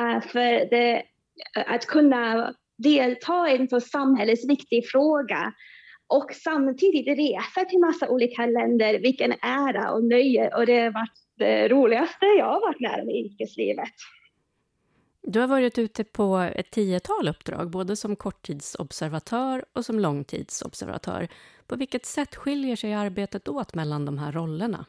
eh, 0.00 0.20
för 0.20 0.70
det, 0.70 1.02
att 1.66 1.86
kunna 1.86 2.54
delta 2.78 3.50
i 3.50 3.56
en 3.56 3.68
så 3.68 3.80
samhällsviktig 3.80 4.88
fråga 4.88 5.52
och 6.06 6.30
samtidigt 6.34 7.18
resa 7.18 7.64
till 7.64 7.78
massa 7.78 8.08
olika 8.08 8.46
länder. 8.46 8.98
Vilken 8.98 9.32
ära 9.42 9.92
och 9.92 10.04
nöje 10.04 10.54
och 10.56 10.66
det 10.66 10.80
har 10.80 10.90
varit 10.90 11.18
det 11.38 11.68
roligaste 11.68 12.26
jag 12.26 12.46
har 12.46 12.60
varit 12.60 12.80
med 12.80 13.00
om 13.02 13.10
i 13.10 13.24
yrkeslivet. 13.24 13.94
Du 15.22 15.40
har 15.40 15.46
varit 15.46 15.78
ute 15.78 16.04
på 16.04 16.36
ett 16.36 16.70
tiotal 16.70 17.28
uppdrag, 17.28 17.70
både 17.70 17.96
som 17.96 18.16
korttidsobservatör 18.16 19.64
och 19.72 19.84
som 19.84 19.98
långtidsobservatör. 19.98 21.28
På 21.66 21.76
vilket 21.76 22.06
sätt 22.06 22.36
skiljer 22.36 22.76
sig 22.76 22.94
arbetet 22.94 23.48
åt 23.48 23.74
mellan 23.74 24.04
de 24.04 24.18
här 24.18 24.32
rollerna? 24.32 24.86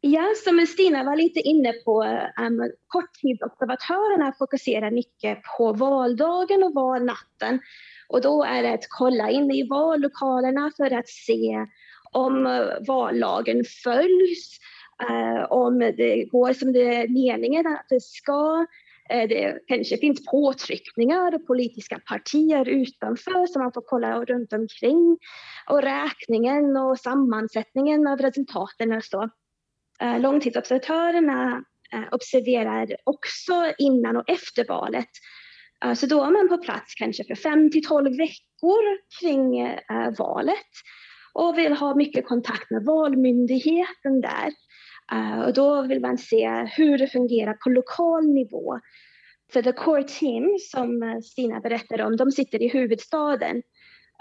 Ja, 0.00 0.22
som 0.44 0.66
Stina 0.66 1.04
var 1.04 1.16
lite 1.16 1.40
inne 1.40 1.72
på, 1.72 2.02
um, 2.40 2.72
korttidsobservatörerna 2.86 4.32
fokuserar 4.38 4.90
mycket 4.90 5.38
på 5.58 5.72
valdagen 5.72 6.64
och 6.64 6.74
valnatten. 6.74 7.60
Och 8.08 8.22
då 8.22 8.44
är 8.44 8.62
det 8.62 8.72
att 8.72 8.86
kolla 8.88 9.30
in 9.30 9.50
i 9.50 9.68
vallokalerna 9.68 10.72
för 10.76 10.90
att 10.90 11.08
se 11.08 11.66
om 12.12 12.46
eh, 12.46 12.86
vallagen 12.86 13.64
följs, 13.84 14.58
Eh, 15.10 15.44
om 15.52 15.78
det 15.78 16.24
går 16.24 16.52
som 16.52 16.72
det 16.72 16.94
är 16.94 17.08
meningen 17.08 17.66
att 17.66 17.86
det 17.88 18.02
ska. 18.02 18.66
Eh, 19.10 19.28
det 19.28 19.58
kanske 19.66 19.96
finns 19.96 20.26
påtryckningar 20.26 21.34
och 21.34 21.46
politiska 21.46 21.98
partier 21.98 22.68
utanför 22.68 23.46
som 23.46 23.62
man 23.62 23.72
får 23.72 23.82
kolla 23.86 24.24
runt 24.24 24.52
omkring. 24.52 25.18
Och 25.70 25.82
räkningen 25.82 26.76
och 26.76 26.98
sammansättningen 26.98 28.06
av 28.06 28.18
resultaten 28.18 28.92
och 28.92 29.04
så. 29.04 29.30
Eh, 30.00 30.20
långtidsobservatörerna 30.20 31.64
observerar 32.10 32.96
också 33.04 33.72
innan 33.78 34.16
och 34.16 34.30
efter 34.30 34.64
valet. 34.68 35.08
Så 35.96 36.06
då 36.06 36.24
är 36.24 36.30
man 36.30 36.48
på 36.48 36.58
plats 36.58 36.94
kanske 36.94 37.24
för 37.24 37.34
5 37.34 37.70
till 37.70 37.86
12 37.86 38.16
veckor 38.16 38.98
kring 39.20 39.76
valet 40.18 40.70
och 41.32 41.58
vill 41.58 41.72
ha 41.72 41.94
mycket 41.94 42.26
kontakt 42.26 42.70
med 42.70 42.84
valmyndigheten 42.84 44.20
där. 44.20 44.52
Uh, 45.12 45.40
och 45.40 45.54
då 45.54 45.82
vill 45.82 46.00
man 46.00 46.18
se 46.18 46.66
hur 46.76 46.98
det 46.98 47.06
fungerar 47.06 47.54
på 47.54 47.70
lokal 47.70 48.26
nivå. 48.26 48.80
För 49.52 49.62
the 49.62 49.72
core 49.72 50.02
team 50.02 50.58
som 50.70 51.02
eh, 51.02 51.20
Stina 51.20 51.60
berättade 51.60 52.04
om, 52.04 52.16
de 52.16 52.30
sitter 52.30 52.62
i 52.62 52.68
huvudstaden. 52.68 53.62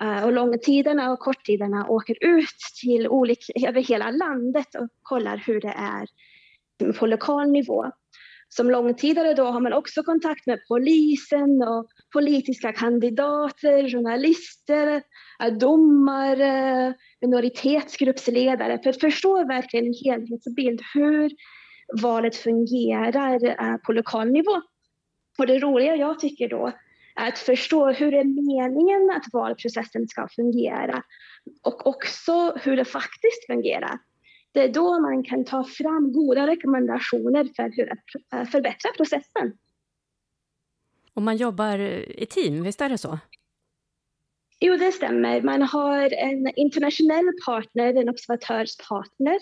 Uh, 0.01 0.23
och 0.25 0.31
långtiderna 0.31 1.11
och 1.11 1.19
korttiderna 1.19 1.87
åker 1.87 2.17
ut 2.21 2.57
till 2.81 3.07
olika, 3.07 3.67
över 3.67 3.81
hela 3.81 4.11
landet 4.11 4.75
och 4.75 4.87
kollar 5.01 5.37
hur 5.37 5.61
det 5.61 5.75
är 5.77 6.07
på 6.99 7.05
lokal 7.05 7.51
nivå. 7.51 7.91
Som 8.55 8.71
långtidare 8.71 9.33
då 9.33 9.43
har 9.43 9.59
man 9.59 9.73
också 9.73 10.03
kontakt 10.03 10.45
med 10.45 10.59
polisen 10.67 11.61
och 11.61 11.87
politiska 12.13 12.73
kandidater, 12.73 13.89
journalister, 13.89 15.01
eh, 15.43 15.53
domare, 15.53 16.87
eh, 16.87 16.93
minoritetsgruppsledare 17.21 18.79
för 18.83 18.89
att 18.89 18.99
förstå 18.99 19.47
verkligen 19.47 19.85
en 19.85 19.93
helhetsbild 20.05 20.81
hur 20.93 21.31
valet 22.01 22.35
fungerar 22.35 23.45
eh, 23.45 23.77
på 23.77 23.93
lokal 23.93 24.31
nivå. 24.31 24.61
Och 25.37 25.47
det 25.47 25.59
roliga 25.59 25.95
jag 25.95 26.19
tycker 26.19 26.49
då 26.49 26.71
är 27.15 27.27
att 27.27 27.39
förstå 27.39 27.91
hur 27.91 28.11
det 28.11 28.17
är 28.17 28.23
meningen 28.23 29.09
att 29.17 29.33
valprocessen 29.33 30.07
ska 30.07 30.27
fungera 30.35 31.03
och 31.63 31.87
också 31.87 32.53
hur 32.63 32.77
det 32.77 32.85
faktiskt 32.85 33.45
fungerar. 33.47 33.99
Det 34.51 34.59
är 34.59 34.69
då 34.69 34.99
man 34.99 35.23
kan 35.23 35.45
ta 35.45 35.63
fram 35.63 36.13
goda 36.13 36.47
rekommendationer 36.47 37.49
för 37.55 37.71
hur 37.75 37.91
att 37.91 38.33
eh, 38.33 38.49
förbättra 38.49 38.91
processen. 38.97 39.57
Och 41.13 41.21
man 41.21 41.37
jobbar 41.37 41.79
i 41.79 42.25
team, 42.29 42.63
visst 42.63 42.81
är 42.81 42.89
det 42.89 42.97
så? 42.97 43.19
Jo, 44.59 44.77
det 44.77 44.91
stämmer. 44.91 45.41
Man 45.41 45.61
har 45.61 46.13
en 46.13 46.55
internationell 46.55 47.31
partner, 47.45 47.93
en 47.93 48.09
observatörspartner. 48.09 49.39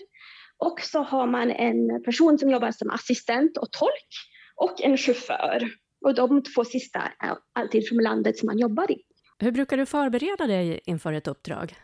Och 0.57 0.81
så 0.81 1.03
har 1.03 1.27
man 1.27 1.51
en 1.51 2.03
person 2.03 2.39
som 2.39 2.49
jobbar 2.49 2.71
som 2.71 2.89
assistent 2.89 3.57
och 3.57 3.71
tolk 3.71 4.07
och 4.55 4.81
en 4.81 4.97
chaufför. 4.97 5.69
Och 6.05 6.15
de 6.15 6.43
två 6.43 6.65
sista 6.65 6.99
är 6.99 7.37
alltid 7.53 7.87
från 7.89 7.97
landet 7.97 8.37
som 8.37 8.45
man 8.45 8.57
jobbar 8.57 8.91
i. 8.91 9.01
Hur 9.39 9.51
brukar 9.51 9.77
du 9.77 9.85
förbereda 9.85 10.47
dig 10.47 10.79
inför 10.85 11.13
ett 11.13 11.27
uppdrag? 11.27 11.75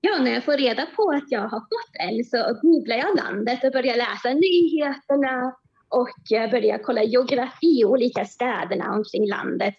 Ja, 0.00 0.18
när 0.22 0.30
jag 0.34 0.44
får 0.44 0.56
reda 0.56 0.86
på 0.96 1.10
att 1.10 1.30
jag 1.30 1.40
har 1.40 1.60
fått 1.60 1.94
en 2.08 2.24
så 2.24 2.60
googlar 2.62 2.96
jag 2.96 3.16
landet 3.16 3.64
och 3.64 3.72
börjar 3.72 3.96
läsa 3.96 4.34
nyheterna 4.34 5.54
och 5.88 6.50
börjar 6.50 6.78
kolla 6.78 7.02
geografi 7.02 7.80
i 7.80 7.84
olika 7.84 8.24
städerna 8.24 8.94
omkring 8.94 9.28
landet 9.28 9.74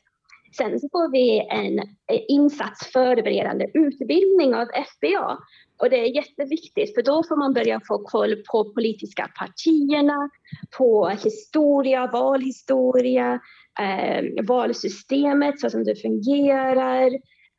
Sen 0.58 0.80
så 0.80 0.90
får 0.92 1.12
vi 1.12 1.48
en 1.50 1.80
eh, 1.80 2.22
insatsförberedande 2.28 3.68
utbildning 3.74 4.56
av 4.56 4.66
FBA. 4.66 5.38
Och 5.78 5.90
det 5.90 6.00
är 6.00 6.16
jätteviktigt 6.16 6.96
för 6.96 7.02
då 7.02 7.24
får 7.24 7.36
man 7.38 7.54
börja 7.54 7.82
få 7.88 7.98
koll 7.98 8.36
på 8.52 8.74
politiska 8.74 9.30
partierna, 9.40 10.30
på 10.78 11.10
historia, 11.10 12.08
valhistoria, 12.08 13.40
eh, 13.80 14.46
valsystemet 14.48 15.60
så 15.60 15.70
som 15.70 15.84
det 15.84 15.96
fungerar, 15.96 17.12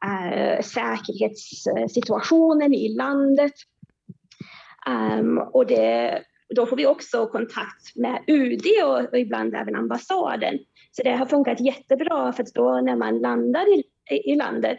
Eh, 0.04 0.62
säkerhetssituationen 0.62 2.75
i 2.75 2.88
landet. 2.88 3.52
Ehm, 4.87 5.38
och 5.38 5.66
det, 5.66 6.23
då 6.56 6.66
får 6.66 6.76
vi 6.76 6.87
också 6.87 7.26
kontakt 7.26 7.97
med 7.97 8.25
UD 8.26 8.66
och, 8.85 9.18
ibland 9.18 9.54
även 9.54 9.76
ambassaden 9.76 10.59
så 10.90 11.02
det 11.02 11.11
har 11.11 11.26
funkat 11.26 11.61
jättebra 11.61 12.32
för 12.32 12.42
att 12.42 12.54
då 12.54 12.80
när 12.80 12.97
man 12.97 13.18
landar 13.18 13.78
i, 13.78 13.85
i 14.11 14.37
landet 14.37 14.78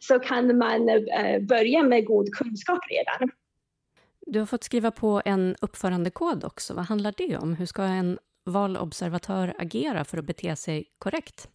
så 0.00 0.18
kan 0.18 0.58
man 0.58 0.88
eh, 0.88 1.40
börja 1.40 1.82
med 1.82 2.06
god 2.06 2.34
kunskap 2.34 2.80
redan. 2.90 3.30
Du 4.26 4.38
har 4.38 4.46
fått 4.46 4.64
skriva 4.64 4.90
på 4.90 5.22
en 5.24 5.56
uppförandekod 5.60 6.44
också. 6.44 6.74
Vad 6.74 6.84
handlar 6.84 7.14
det 7.16 7.36
om? 7.36 7.54
Hur 7.54 7.66
ska 7.66 7.82
en 7.82 8.18
valobservatör 8.44 9.54
agera 9.58 10.04
för 10.04 10.18
att 10.18 10.24
bete 10.24 10.56
sig 10.56 10.84
korrekt? 10.98 11.48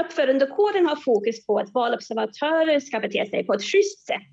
Uppförandekoden 0.00 0.86
har 0.86 0.96
fokus 0.96 1.46
på 1.46 1.58
att 1.58 1.74
valobservatörer 1.74 2.80
ska 2.80 3.00
bete 3.00 3.26
sig 3.26 3.46
på 3.46 3.54
ett 3.54 3.62
schysst 3.62 4.06
sätt. 4.06 4.32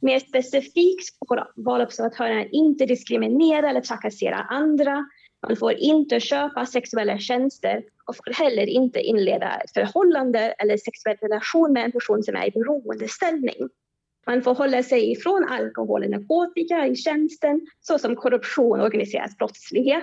Mer 0.00 0.18
specifikt 0.18 1.04
ska 1.04 1.46
valobservatörerna 1.56 2.44
inte 2.44 2.86
diskriminera 2.86 3.70
eller 3.70 3.80
trakassera 3.80 4.36
andra. 4.36 5.04
Man 5.46 5.56
får 5.56 5.72
inte 5.72 6.20
köpa 6.20 6.66
sexuella 6.66 7.18
tjänster 7.18 7.82
och 8.06 8.16
får 8.16 8.44
heller 8.44 8.66
inte 8.66 9.00
inleda 9.00 9.60
ett 9.60 9.72
förhållande 9.74 10.38
eller 10.38 10.76
sexuell 10.76 11.16
relation 11.16 11.72
med 11.72 11.84
en 11.84 11.92
person 11.92 12.22
som 12.22 12.36
är 12.36 12.46
i 12.46 12.50
beroendeställning. 12.50 13.68
Man 14.26 14.42
får 14.42 14.54
hålla 14.54 14.82
sig 14.82 15.12
ifrån 15.12 15.44
alkohol 15.48 16.04
och 16.04 16.10
narkotika 16.10 16.86
i 16.86 16.96
tjänsten 16.96 17.60
såsom 17.80 18.16
korruption 18.16 18.80
och 18.80 18.86
organiserad 18.86 19.30
brottslighet. 19.38 20.02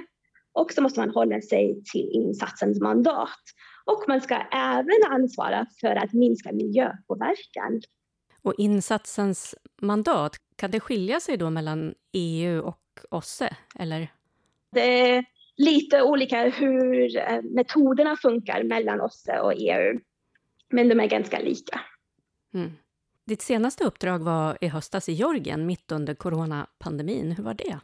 Och 0.53 0.71
så 0.71 0.81
måste 0.81 0.99
man 0.99 1.09
hålla 1.09 1.41
sig 1.41 1.83
till 1.91 2.09
insatsens 2.13 2.81
mandat. 2.81 3.39
Och 3.85 4.03
man 4.07 4.21
ska 4.21 4.35
även 4.51 5.03
ansvara 5.09 5.65
för 5.81 5.95
att 5.95 6.13
minska 6.13 6.51
miljöpåverkan. 6.51 7.81
Och 8.41 8.53
insatsens 8.57 9.55
mandat, 9.81 10.35
kan 10.55 10.71
det 10.71 10.79
skilja 10.79 11.19
sig 11.19 11.37
då 11.37 11.49
mellan 11.49 11.93
EU 12.11 12.61
och 12.61 12.79
OSSE? 13.11 13.55
Eller? 13.79 14.07
Det 14.71 15.09
är 15.09 15.25
lite 15.57 16.01
olika 16.01 16.49
hur 16.49 17.17
eh, 17.17 17.41
metoderna 17.41 18.15
funkar 18.15 18.63
mellan 18.63 19.01
OSSE 19.01 19.39
och 19.39 19.53
EU. 19.55 19.99
Men 20.69 20.89
de 20.89 20.99
är 20.99 21.07
ganska 21.07 21.39
lika. 21.39 21.81
Mm. 22.53 22.71
Ditt 23.25 23.41
senaste 23.41 23.83
uppdrag 23.83 24.19
var 24.19 24.57
i 24.61 24.67
höstas 24.67 25.09
i 25.09 25.13
Georgien, 25.13 25.65
mitt 25.65 25.91
under 25.91 26.15
coronapandemin. 26.15 27.31
Hur 27.31 27.43
var 27.43 27.53
det? 27.53 27.79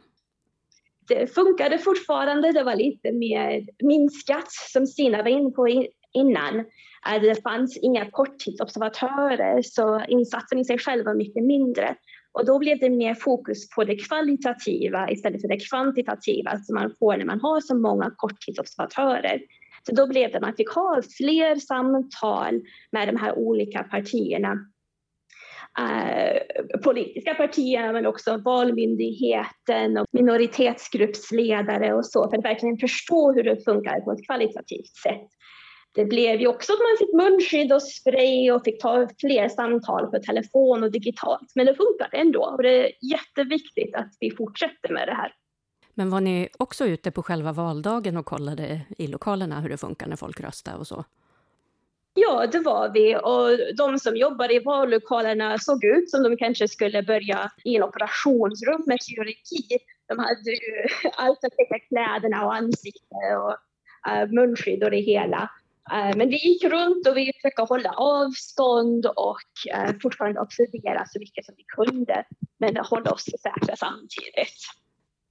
Det 1.08 1.34
funkade 1.34 1.78
fortfarande. 1.78 2.52
Det 2.52 2.62
var 2.62 2.76
lite 2.76 3.12
mer 3.12 3.66
minskat, 3.84 4.52
som 4.72 4.86
Stina 4.86 5.22
var 5.22 5.30
inne 5.30 5.50
på 5.50 5.68
innan. 6.14 6.58
Äh, 7.06 7.22
det 7.22 7.42
fanns 7.42 7.76
inga 7.76 8.10
korttidsobservatörer, 8.10 9.62
så 9.62 10.04
insatsen 10.08 10.58
i 10.58 10.64
sig 10.64 10.78
själv 10.78 11.04
var 11.04 11.14
mycket 11.14 11.44
mindre. 11.44 11.96
Och 12.32 12.46
då 12.46 12.58
blev 12.58 12.78
det 12.78 12.90
mer 12.90 13.14
fokus 13.14 13.68
på 13.70 13.84
det 13.84 13.96
kvalitativa 13.96 15.10
istället 15.10 15.40
för 15.40 15.48
det 15.48 15.68
kvantitativa 15.70 16.58
som 16.58 16.74
man 16.74 16.94
får 16.98 17.16
när 17.16 17.24
man 17.24 17.40
har 17.40 17.60
så 17.60 17.74
många 17.74 18.10
korttidsobservatörer. 18.16 19.40
Så 19.86 19.94
då 19.94 20.06
blev 20.06 20.30
det 20.30 20.36
att 20.36 20.42
man 20.42 20.56
fick 20.56 20.70
ha 20.70 21.02
fler 21.16 21.56
samtal 21.56 22.62
med 22.92 23.08
de 23.08 23.16
här 23.16 23.38
olika 23.38 23.82
partierna 23.82 24.58
Eh, 25.78 26.42
politiska 26.84 27.34
partierna 27.34 27.92
men 27.92 28.06
också 28.06 28.36
valmyndigheten 28.36 29.98
och 29.98 30.06
minoritetsgruppsledare 30.12 31.94
och 31.94 32.06
så 32.06 32.30
för 32.30 32.38
att 32.38 32.44
verkligen 32.44 32.78
förstå 32.78 33.32
hur 33.32 33.42
det 33.42 33.64
funkar 33.64 34.00
på 34.00 34.12
ett 34.12 34.26
kvalitativt 34.26 34.96
sätt. 35.02 35.28
Det 35.94 36.04
blev 36.04 36.40
ju 36.40 36.46
också 36.46 36.72
att 36.72 36.78
man 36.78 36.96
fick 36.98 37.14
munskydd 37.14 37.72
och 37.72 37.82
spray 37.82 38.50
och 38.50 38.64
fick 38.64 38.80
ta 38.80 39.08
fler 39.20 39.48
samtal 39.48 40.06
på 40.06 40.18
telefon 40.18 40.82
och 40.82 40.90
digitalt. 40.90 41.52
Men 41.54 41.66
det 41.66 41.74
funkade 41.74 42.16
ändå 42.16 42.44
och 42.44 42.62
det 42.62 42.86
är 42.86 42.92
jätteviktigt 43.12 43.94
att 43.94 44.16
vi 44.20 44.30
fortsätter 44.30 44.92
med 44.92 45.08
det 45.08 45.14
här. 45.14 45.34
Men 45.94 46.10
var 46.10 46.20
ni 46.20 46.48
också 46.58 46.86
ute 46.86 47.10
på 47.10 47.22
själva 47.22 47.52
valdagen 47.52 48.16
och 48.16 48.26
kollade 48.26 48.80
i 48.98 49.06
lokalerna 49.06 49.60
hur 49.60 49.68
det 49.68 49.76
funkar 49.76 50.06
när 50.06 50.16
folk 50.16 50.40
röstar 50.40 50.76
och 50.78 50.86
så? 50.86 51.04
Ja, 52.14 52.46
det 52.46 52.58
var 52.58 52.88
vi. 52.88 53.16
Och 53.16 53.76
de 53.76 53.98
som 53.98 54.16
jobbade 54.16 54.54
i 54.54 54.58
vallokalerna 54.58 55.58
såg 55.58 55.84
ut 55.84 56.10
som 56.10 56.22
de 56.22 56.36
kanske 56.36 56.68
skulle 56.68 57.02
börja 57.02 57.50
i 57.64 57.76
en 57.76 57.82
operationsrum 57.82 58.82
med 58.86 58.98
kirurgi. 59.02 59.78
De 60.08 60.18
hade 60.18 60.50
ju 60.50 60.86
allt 61.16 61.44
att 61.44 61.52
täcka 61.52 61.78
kläderna 61.88 62.46
och 62.46 62.54
ansiktet 62.54 63.36
och 63.38 63.56
uh, 64.12 64.32
munskydd 64.32 64.84
och 64.84 64.90
det 64.90 65.00
hela. 65.00 65.50
Uh, 65.92 66.16
men 66.16 66.28
vi 66.28 66.48
gick 66.48 66.64
runt 66.64 67.06
och 67.06 67.16
vi 67.16 67.32
försökte 67.32 67.62
hålla 67.62 67.90
avstånd 67.90 69.06
och 69.06 69.50
uh, 69.76 69.92
fortfarande 70.02 70.40
observera 70.40 71.06
så 71.06 71.18
mycket 71.18 71.44
som 71.44 71.54
vi 71.56 71.64
kunde, 71.64 72.24
men 72.58 72.76
hålla 72.76 73.10
oss 73.10 73.24
säkra 73.24 73.76
samtidigt. 73.76 74.58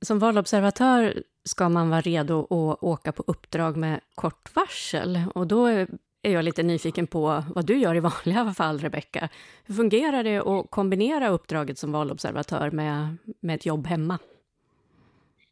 Som 0.05 0.19
valobservatör 0.19 1.23
ska 1.43 1.69
man 1.69 1.89
vara 1.89 2.01
redo 2.01 2.39
att 2.39 2.83
åka 2.83 3.11
på 3.11 3.23
uppdrag 3.27 3.77
med 3.77 3.99
kort 4.15 4.55
varsel 4.55 5.19
och 5.35 5.47
då 5.47 5.85
är 6.21 6.31
jag 6.31 6.45
lite 6.45 6.63
nyfiken 6.63 7.07
på 7.07 7.43
vad 7.55 7.65
du 7.65 7.77
gör 7.77 7.95
i 7.95 7.99
vanliga 7.99 8.53
fall, 8.57 8.79
Rebecka. 8.79 9.29
Hur 9.63 9.75
fungerar 9.75 10.23
det 10.23 10.37
att 10.37 10.71
kombinera 10.71 11.29
uppdraget 11.29 11.77
som 11.77 11.91
valobservatör 11.91 12.71
med, 12.71 13.17
med 13.39 13.55
ett 13.55 13.65
jobb 13.65 13.87
hemma? 13.87 14.19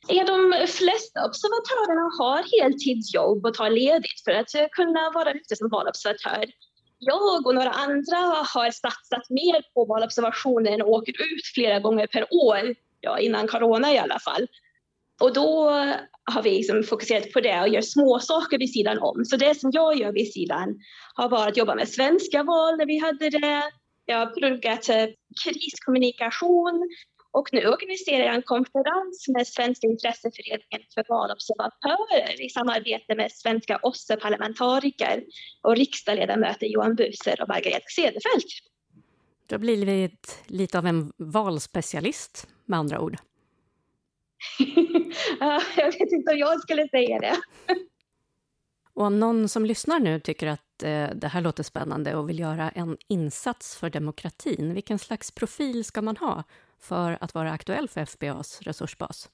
Ja, 0.08 0.24
de 0.24 0.68
flesta 0.68 1.26
observatörerna 1.26 2.02
har 2.20 2.62
heltidsjobb 2.62 3.46
och 3.46 3.54
tar 3.54 3.70
ledigt 3.70 4.24
för 4.26 4.32
att 4.32 4.72
kunna 4.72 5.12
vara 5.14 5.32
ute 5.32 5.56
som 5.56 5.70
valobservatör. 5.70 6.46
Jag 7.00 7.48
och 7.48 7.56
några 7.56 7.72
andra 7.72 8.18
har 8.54 8.72
satsat 8.72 9.30
mer 9.30 9.74
på 9.74 9.86
valobservationer 9.86 10.82
och 10.84 10.90
åker 10.90 11.12
ut 11.12 11.46
flera 11.56 11.80
gånger 11.80 12.08
per 12.08 12.28
år, 12.34 12.76
ja, 13.02 13.20
innan 13.20 13.48
corona 13.48 13.94
i 13.94 13.98
alla 13.98 14.20
fall. 14.20 14.48
Och 15.22 15.34
då 15.34 15.70
har 16.30 16.44
vi 16.44 16.50
liksom 16.52 16.84
fokuserat 16.84 17.32
på 17.34 17.40
det 17.40 17.62
och 17.62 17.70
gör 17.70 17.82
små 17.82 18.20
saker 18.20 18.58
vid 18.58 18.74
sidan 18.74 19.00
om. 19.00 19.26
Så 19.26 19.38
det 19.38 19.60
som 19.60 19.70
jag 19.74 20.00
gör 20.00 20.12
vid 20.12 20.34
sidan 20.34 20.80
har 21.14 21.30
varit 21.30 21.52
att 21.52 21.58
jobba 21.58 21.76
med 21.76 21.90
svenska 21.90 22.44
val 22.44 22.78
när 22.78 22.86
vi 22.86 22.98
hade 22.98 23.30
det. 23.30 23.64
Jag 24.06 24.18
har 24.18 24.26
pluggat 24.26 24.90
eh, 24.90 25.06
kriskommunikation 25.44 26.90
och 27.32 27.50
nu 27.52 27.68
organiserar 27.68 28.26
jag 28.26 28.36
en 28.36 28.42
konferens 28.42 29.28
med 29.28 29.48
Svenska 29.48 29.88
intresseföreningen 29.88 30.82
för 30.94 31.04
valobservatörer 31.10 32.46
i 32.46 32.50
samarbete 32.50 33.16
med 33.16 33.32
svenska 33.32 33.80
OSSE-parlamentariker 33.84 35.24
och 35.62 35.76
riksdagsledamöter 35.76 36.68
Johan 36.68 36.96
Buser 36.96 37.42
och 37.42 37.48
Margareta 37.48 37.86
Cederfelt. 37.96 38.46
Du 39.48 39.56
har 39.56 39.60
blivit 39.60 40.44
lite 40.48 40.78
av 40.78 40.86
en 40.86 41.12
valspecialist 41.18 42.48
med 42.66 42.80
andra 42.80 43.02
ord. 43.02 43.18
jag 45.76 45.86
vet 45.86 46.12
inte 46.12 46.32
om 46.32 46.38
jag 46.38 46.62
skulle 46.62 46.88
säga 46.88 47.20
det. 47.20 47.36
Och 48.94 49.06
om 49.06 49.20
någon 49.20 49.50
som 49.50 49.66
lyssnar 49.66 50.00
nu 50.00 50.20
tycker 50.20 50.48
att 50.48 50.84
eh, 50.84 51.10
det 51.16 51.28
här 51.28 51.42
låter 51.42 51.64
spännande 51.64 52.16
och 52.16 52.30
vill 52.30 52.40
göra 52.40 52.70
en 52.70 52.98
insats 53.08 53.78
för 53.78 53.90
demokratin, 53.90 54.74
vilken 54.74 55.00
slags 55.00 55.32
profil 55.32 55.86
ska 55.86 56.02
man 56.02 56.18
ha 56.18 56.44
för 56.80 57.18
att 57.22 57.34
vara 57.34 57.52
aktuell 57.52 57.88
för 57.90 58.02
FBAs 58.02 58.62
resursbas? 58.62 59.30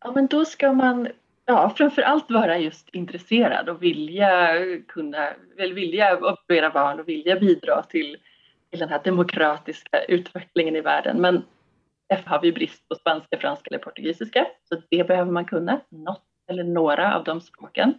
Ja, 0.00 0.12
men 0.12 0.26
då 0.26 0.44
ska 0.44 0.72
man 0.72 1.08
ja, 1.46 1.74
framför 1.76 2.02
allt 2.02 2.30
vara 2.30 2.58
just 2.58 2.88
intresserad 2.92 3.68
och 3.68 3.82
vilja 3.82 4.56
kunna, 4.88 5.28
väl 5.56 5.72
vilja 5.72 6.16
observera 6.16 6.70
val 6.70 7.00
och 7.00 7.08
vilja 7.08 7.36
bidra 7.40 7.82
till, 7.82 8.16
till 8.70 8.80
den 8.80 8.88
här 8.88 9.00
demokratiska 9.04 10.04
utvecklingen 10.08 10.76
i 10.76 10.80
världen. 10.80 11.20
Men 11.20 11.42
har 12.24 12.40
vi 12.42 12.52
brist 12.52 12.88
på 12.88 12.94
spanska, 12.94 13.38
franska 13.38 13.68
eller 13.68 13.78
portugisiska, 13.78 14.46
så 14.68 14.82
det 14.90 15.04
behöver 15.04 15.32
man 15.32 15.44
kunna, 15.44 15.80
något 15.88 16.22
eller 16.46 16.64
några 16.64 17.16
av 17.16 17.24
de 17.24 17.40
språken. 17.40 17.94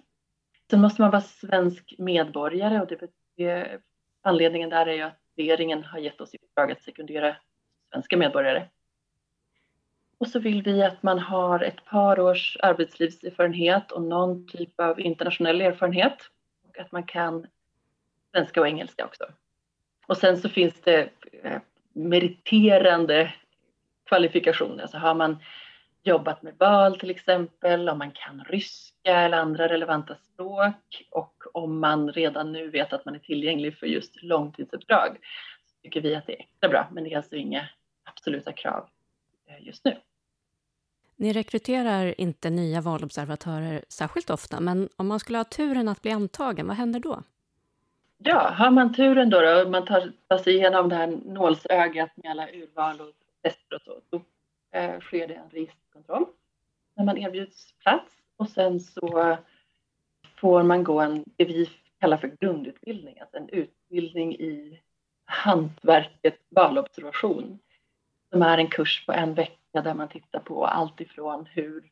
Sen 0.69 0.81
måste 0.81 1.01
man 1.01 1.11
vara 1.11 1.21
svensk 1.21 1.95
medborgare 1.97 2.81
och 2.81 2.87
det, 2.87 2.99
det, 3.37 3.81
anledningen 4.21 4.69
där 4.69 4.85
är 4.85 4.93
ju 4.93 5.01
att 5.01 5.19
regeringen 5.37 5.83
har 5.83 5.99
gett 5.99 6.21
oss 6.21 6.33
i 6.33 6.37
uppdrag 6.37 6.71
att 6.71 6.81
sekundera 6.81 7.35
svenska 7.91 8.17
medborgare. 8.17 8.67
Och 10.17 10.27
så 10.27 10.39
vill 10.39 10.63
vi 10.63 10.83
att 10.83 11.03
man 11.03 11.19
har 11.19 11.59
ett 11.59 11.85
par 11.85 12.19
års 12.19 12.57
arbetslivserfarenhet 12.63 13.91
och 13.91 14.01
någon 14.01 14.47
typ 14.47 14.79
av 14.79 14.99
internationell 14.99 15.61
erfarenhet 15.61 16.17
och 16.67 16.79
att 16.79 16.91
man 16.91 17.03
kan 17.03 17.47
svenska 18.31 18.61
och 18.61 18.67
engelska 18.67 19.05
också. 19.05 19.23
Och 20.07 20.17
sen 20.17 20.37
så 20.37 20.49
finns 20.49 20.81
det 20.81 21.09
eh, 21.43 21.61
meriterande 21.93 23.33
kvalifikationer. 24.05 24.81
Alltså 24.81 24.97
har 24.97 25.13
man 25.13 25.37
jobbat 26.03 26.41
med 26.41 26.53
val 26.57 26.99
till 26.99 27.09
exempel, 27.09 27.89
om 27.89 27.97
man 27.97 28.11
kan 28.11 28.43
ryska 28.49 29.19
eller 29.19 29.37
andra 29.37 29.69
relevanta 29.69 30.15
språk 30.15 31.03
och 31.11 31.43
om 31.53 31.79
man 31.79 32.11
redan 32.11 32.51
nu 32.51 32.69
vet 32.69 32.93
att 32.93 33.05
man 33.05 33.15
är 33.15 33.19
tillgänglig 33.19 33.77
för 33.77 33.87
just 33.87 34.23
långtidsuppdrag 34.23 35.17
så 35.65 35.81
tycker 35.83 36.01
vi 36.01 36.15
att 36.15 36.25
det 36.25 36.33
är 36.33 36.39
extra 36.39 36.69
bra. 36.69 36.87
Men 36.91 37.03
det 37.03 37.13
är 37.13 37.17
alltså 37.17 37.35
inga 37.35 37.69
absoluta 38.03 38.51
krav 38.51 38.89
eh, 39.49 39.67
just 39.67 39.85
nu. 39.85 39.97
Ni 41.17 41.33
rekryterar 41.33 42.21
inte 42.21 42.49
nya 42.49 42.81
valobservatörer 42.81 43.83
särskilt 43.89 44.29
ofta, 44.29 44.59
men 44.59 44.89
om 44.95 45.07
man 45.07 45.19
skulle 45.19 45.37
ha 45.37 45.43
turen 45.43 45.87
att 45.87 46.01
bli 46.01 46.11
antagen, 46.11 46.67
vad 46.67 46.77
händer 46.77 46.99
då? 46.99 47.23
Ja, 48.17 48.49
har 48.57 48.71
man 48.71 48.93
turen 48.93 49.29
då, 49.29 49.61
och 49.61 49.71
man 49.71 49.85
tar, 49.85 50.11
tar 50.27 50.37
sig 50.37 50.55
igenom 50.55 50.89
det 50.89 50.95
här 50.95 51.07
nålsögat 51.25 52.09
med 52.15 52.31
alla 52.31 52.49
urval 52.49 53.01
och 53.01 53.24
tester 53.45 53.75
och 53.75 53.81
så, 53.81 54.01
då 54.09 54.21
eh, 54.79 54.99
sker 54.99 55.27
det 55.27 55.33
en 55.33 55.49
registerkontroll 55.49 56.25
när 56.95 57.05
man 57.05 57.17
erbjuds 57.17 57.73
plats 57.73 58.11
och 58.37 58.49
sen 58.49 58.79
så 58.79 59.37
får 60.37 60.63
man 60.63 60.83
gå 60.83 60.99
en, 60.99 61.23
det 61.37 61.45
vi 61.45 61.69
kallar 61.99 62.17
för 62.17 62.27
grundutbildning, 62.39 63.19
alltså 63.19 63.37
en 63.37 63.49
utbildning 63.49 64.35
i 64.35 64.81
hantverket 65.25 66.39
valobservation. 66.49 67.59
som 68.29 68.41
är 68.41 68.57
en 68.57 68.67
kurs 68.67 69.05
på 69.05 69.11
en 69.11 69.33
vecka 69.33 69.81
där 69.81 69.93
man 69.93 70.07
tittar 70.07 70.39
på 70.39 70.65
allt 70.65 71.01
ifrån 71.01 71.45
hur 71.45 71.89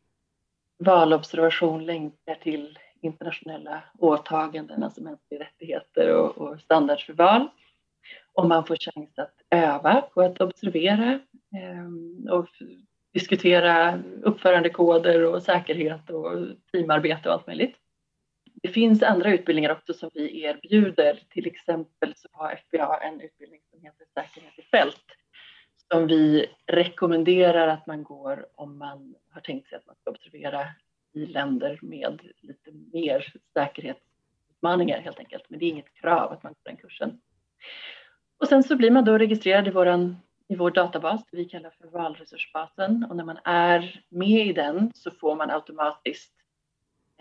valobservation 0.78 1.86
länkar 1.86 2.36
till 2.36 2.80
internationella 3.02 3.84
åtaganden, 4.00 4.84
alltså 4.84 5.02
mänskliga 5.02 5.40
rättigheter 5.42 6.16
och, 6.16 6.38
och 6.38 6.60
standards 6.60 7.06
för 7.06 7.14
val. 7.14 7.48
Och 8.34 8.48
man 8.48 8.66
får 8.66 8.76
chans 8.76 9.20
att 9.20 9.36
öva 9.50 10.02
på 10.02 10.22
att 10.22 10.42
observera 10.42 11.20
eh, 11.56 12.32
och 12.34 12.48
diskutera 13.14 14.04
uppförandekoder 14.24 15.26
och 15.26 15.44
säkerhet 15.44 16.10
och 16.10 16.32
teamarbete 16.72 17.30
och 17.30 17.36
allt 17.36 17.48
möjligt. 17.48 17.76
Det 18.54 18.70
finns 18.70 19.04
andra 19.04 19.34
utbildningar 19.34 19.72
också 19.72 19.94
som 19.94 20.10
vi 20.14 20.44
erbjuder. 20.44 21.20
Till 21.30 21.48
exempel 21.48 22.14
så 22.16 22.28
har 22.32 22.56
FBA 22.56 22.98
en 22.98 23.22
utbildning 23.22 23.62
som 23.72 23.82
heter 23.82 24.06
Säkerhet 24.14 24.60
i 24.60 24.62
fält 24.62 25.06
som 25.94 26.08
vi 26.08 26.46
rekommenderar 26.66 27.68
att 27.68 27.88
man 27.88 28.04
går 28.04 28.46
om 28.56 28.78
man 28.78 29.16
har 29.30 29.42
tänkt 29.42 29.70
sig 29.70 29.78
att 29.78 29.86
man 29.86 29.96
ska 29.96 30.12
observera 30.12 30.68
i 31.14 31.26
länder 31.26 31.80
med 31.82 32.22
lite 32.42 32.72
mer 32.94 33.34
säkerhetsutmaningar 33.54 35.02
helt 35.02 35.20
enkelt. 35.20 35.44
Men 35.48 35.60
det 35.60 35.66
är 35.66 35.70
inget 35.70 35.94
krav 35.94 36.32
att 36.32 36.44
man. 36.44 36.56
Och 38.44 38.50
sen 38.50 38.64
så 38.64 38.76
blir 38.76 38.92
man 38.92 39.06
då 39.06 39.18
registrerad 39.18 39.68
i, 39.68 39.72
våran, 39.72 40.18
i 40.48 40.56
vår 40.56 40.72
databas, 40.72 41.22
det 41.32 41.38
vi 41.38 41.46
kallar 41.46 41.70
för 41.70 41.88
valresursbasen. 41.88 43.06
Och 43.10 43.16
när 43.16 43.24
man 43.24 43.38
är 43.44 44.02
med 44.10 44.48
i 44.48 44.54
den 44.54 44.92
så 44.96 45.12
får 45.12 45.36
man 45.36 45.50
automatiskt 45.50 46.32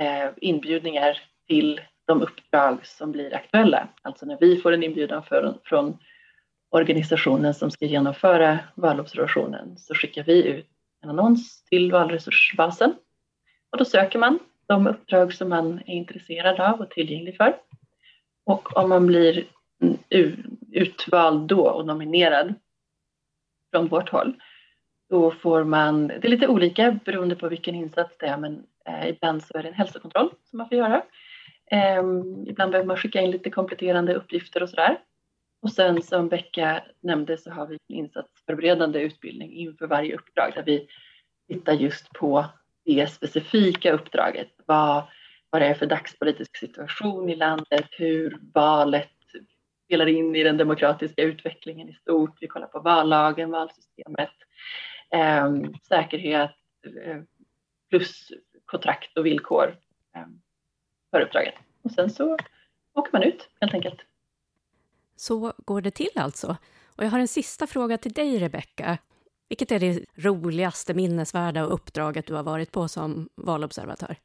eh, 0.01 0.31
inbjudningar 0.37 1.21
till 1.47 1.81
de 2.05 2.23
uppdrag 2.23 2.87
som 2.87 3.13
blir 3.13 3.35
aktuella. 3.35 3.89
Alltså 4.03 4.27
när 4.27 4.39
vi 4.41 4.57
får 4.57 4.73
en 4.73 4.83
inbjudan 4.83 5.23
för, 5.23 5.55
från 5.65 5.99
organisationen 6.71 7.55
som 7.55 7.71
ska 7.71 7.87
genomföra 7.87 8.59
valobservationen 8.75 9.79
så 9.79 9.95
skickar 9.95 10.25
vi 10.25 10.47
ut 10.47 10.69
en 11.03 11.11
annons 11.11 11.65
till 11.65 11.93
valresursbasen 11.93 12.95
och 13.71 13.79
då 13.79 13.85
söker 13.85 14.19
man 14.19 14.39
de 14.67 14.87
uppdrag 14.87 15.35
som 15.35 15.49
man 15.49 15.79
är 15.79 15.95
intresserad 15.95 16.61
av 16.61 16.81
och 16.81 16.91
tillgänglig 16.91 17.37
för. 17.37 17.57
Och 18.45 18.77
om 18.77 18.89
man 18.89 19.07
blir 19.07 19.45
mm, 19.83 19.99
utvald 20.73 21.49
då 21.49 21.69
och 21.69 21.87
nominerad 21.87 22.55
från 23.71 23.89
vårt 23.89 24.09
håll, 24.09 24.35
då 25.11 25.31
får 25.31 25.65
man, 25.65 26.07
det 26.07 26.25
är 26.25 26.29
lite 26.29 26.49
olika 26.49 26.99
beroende 27.05 27.37
på 27.37 27.49
vilken 27.49 27.75
insats 27.75 28.17
det 28.19 28.27
är, 28.27 28.39
men 28.39 28.67
eh, 28.87 29.09
ibland 29.09 29.43
så 29.43 29.59
är 29.59 29.63
det 29.63 29.69
en 29.69 29.75
hälsokontroll 29.75 30.31
som 30.51 30.57
man 30.57 30.69
får 30.69 30.79
göra. 30.79 31.03
Eh, 31.71 32.03
ibland 32.47 32.71
behöver 32.71 32.85
man 32.85 32.97
skicka 32.97 33.21
in 33.21 33.31
lite 33.31 33.51
kompletterande 33.51 34.15
uppgifter 34.15 34.63
och 34.63 34.71
sådär. 34.71 34.99
Och 35.63 35.73
sen 35.73 36.03
som 36.03 36.29
Becka 36.29 36.83
nämnde 37.01 37.39
så 37.39 37.51
har 37.51 37.67
vi 37.67 37.75
en 37.75 37.97
insatsförberedande 37.97 39.01
utbildning 39.01 39.53
inför 39.53 39.87
varje 39.87 40.15
uppdrag 40.15 40.53
där 40.55 40.63
vi 40.63 40.87
tittar 41.49 41.73
just 41.73 42.13
på 42.13 42.45
det 42.85 43.07
specifika 43.07 43.93
uppdraget. 43.93 44.49
Vad, 44.67 45.03
vad 45.51 45.63
det 45.63 45.67
är 45.67 45.75
för 45.75 45.87
dagspolitisk 45.87 46.57
situation 46.57 47.31
i 47.31 47.37
landet, 47.37 47.87
hur 47.91 48.39
valet 48.55 49.11
spelar 49.93 50.07
in 50.07 50.37
i 50.37 50.43
den 50.43 50.57
demokratiska 50.57 51.23
utvecklingen 51.23 51.89
i 51.89 51.93
stort. 51.93 52.37
Vi 52.41 52.47
kollar 52.47 52.67
på 52.67 52.81
vallagen, 52.81 53.51
valsystemet, 53.51 54.31
eh, 55.11 55.53
säkerhet 55.89 56.51
eh, 57.05 57.23
plus 57.91 58.33
kontrakt 58.65 59.19
och 59.19 59.27
villkor 59.27 59.77
eh, 60.17 60.27
för 61.11 61.21
uppdraget. 61.21 61.55
Och 61.83 61.91
sen 61.91 62.11
så 62.11 62.37
åker 62.95 63.13
man 63.13 63.23
ut 63.23 63.49
helt 63.61 63.75
enkelt. 63.75 64.01
Så 65.17 65.53
går 65.59 65.81
det 65.81 65.91
till 65.91 66.11
alltså. 66.17 66.57
Och 66.97 67.05
jag 67.05 67.11
har 67.11 67.19
en 67.19 67.29
sista 67.29 67.67
fråga 67.67 67.99
till 67.99 68.13
dig, 68.13 68.39
Rebecka. 68.39 68.99
Vilket 69.49 69.73
är 69.73 69.81
det 69.81 70.05
roligaste, 70.15 70.95
minnesvärda 70.95 71.63
uppdraget 71.63 72.27
du 72.27 72.35
har 72.35 72.43
varit 72.43 72.73
på 72.73 72.89
som 72.89 73.29
valobservatör? 73.35 74.17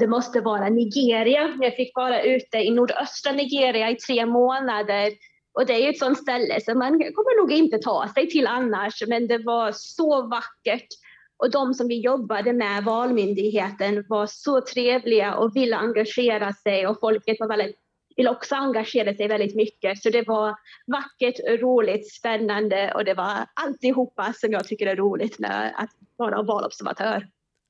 Det 0.00 0.06
måste 0.06 0.40
vara 0.40 0.68
Nigeria. 0.68 1.58
Jag 1.60 1.76
fick 1.76 1.96
vara 1.96 2.22
ute 2.22 2.58
i 2.58 2.70
nordöstra 2.70 3.32
Nigeria 3.32 3.90
i 3.90 3.96
tre 3.96 4.26
månader. 4.26 5.12
Och 5.58 5.66
det 5.66 5.72
är 5.72 5.78
ju 5.78 5.88
ett 5.88 5.98
sånt 5.98 6.18
ställe 6.18 6.60
som 6.60 6.78
man 6.78 6.92
kommer 6.92 7.40
nog 7.40 7.52
inte 7.52 7.78
ta 7.78 8.08
sig 8.14 8.30
till 8.30 8.46
annars, 8.46 9.02
men 9.06 9.26
det 9.26 9.38
var 9.38 9.72
så 9.72 10.26
vackert. 10.26 10.88
Och 11.36 11.50
de 11.50 11.74
som 11.74 11.88
vi 11.88 12.00
jobbade 12.00 12.52
med, 12.52 12.84
Valmyndigheten, 12.84 14.04
var 14.08 14.26
så 14.26 14.60
trevliga 14.60 15.34
och 15.34 15.56
ville 15.56 15.76
engagera 15.76 16.52
sig 16.52 16.86
och 16.86 17.00
folket 17.00 17.36
var 17.40 17.48
väldigt 17.48 17.76
vill 18.16 18.28
också 18.28 18.54
engagera 18.54 19.14
sig 19.14 19.28
väldigt 19.28 19.56
mycket. 19.56 20.02
Så 20.02 20.10
det 20.10 20.28
var 20.28 20.54
vackert, 20.86 21.60
roligt, 21.60 22.12
spännande 22.12 22.92
och 22.94 23.04
det 23.04 23.14
var 23.14 23.46
alltihopa 23.54 24.32
som 24.32 24.52
jag 24.52 24.68
tycker 24.68 24.86
är 24.86 24.96
roligt 24.96 25.38
med 25.38 25.74
att 25.76 25.90
vara 26.16 26.42
valobservatör. 26.42 27.28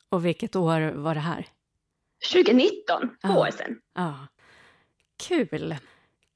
Och 0.08 0.24
vilket 0.24 0.56
år 0.56 0.92
var 0.92 1.14
det 1.14 1.20
här? 1.20 1.46
2019, 2.32 3.10
två 3.22 3.28
ah. 3.28 3.38
år 3.38 3.50
sedan. 3.50 3.80
Ah. 3.94 4.14
Kul! 5.16 5.76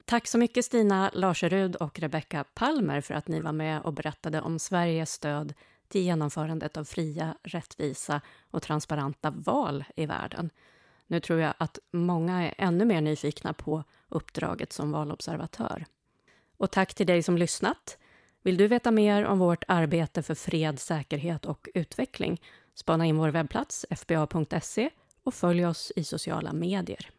Tack 0.05 0.27
så 0.27 0.37
mycket 0.37 0.65
Stina 0.65 1.11
Larserud 1.13 1.75
och 1.75 1.99
Rebecka 1.99 2.43
Palmer 2.53 3.01
för 3.01 3.13
att 3.13 3.27
ni 3.27 3.41
var 3.41 3.51
med 3.51 3.81
och 3.81 3.93
berättade 3.93 4.41
om 4.41 4.59
Sveriges 4.59 5.11
stöd 5.11 5.53
till 5.87 6.01
genomförandet 6.01 6.77
av 6.77 6.83
fria, 6.83 7.35
rättvisa 7.43 8.21
och 8.51 8.61
transparenta 8.61 9.29
val 9.29 9.83
i 9.95 10.05
världen. 10.05 10.49
Nu 11.07 11.19
tror 11.19 11.39
jag 11.39 11.53
att 11.57 11.79
många 11.91 12.47
är 12.47 12.53
ännu 12.57 12.85
mer 12.85 13.01
nyfikna 13.01 13.53
på 13.53 13.83
uppdraget 14.09 14.73
som 14.73 14.91
valobservatör. 14.91 15.85
Och 16.57 16.71
tack 16.71 16.93
till 16.93 17.07
dig 17.07 17.23
som 17.23 17.37
lyssnat. 17.37 17.97
Vill 18.43 18.57
du 18.57 18.67
veta 18.67 18.91
mer 18.91 19.25
om 19.25 19.39
vårt 19.39 19.63
arbete 19.67 20.23
för 20.23 20.35
fred, 20.35 20.79
säkerhet 20.79 21.45
och 21.45 21.69
utveckling? 21.73 22.41
Spana 22.75 23.05
in 23.05 23.17
vår 23.17 23.29
webbplats 23.29 23.85
fba.se 23.89 24.89
och 25.23 25.33
följ 25.33 25.65
oss 25.65 25.91
i 25.95 26.03
sociala 26.03 26.53
medier. 26.53 27.09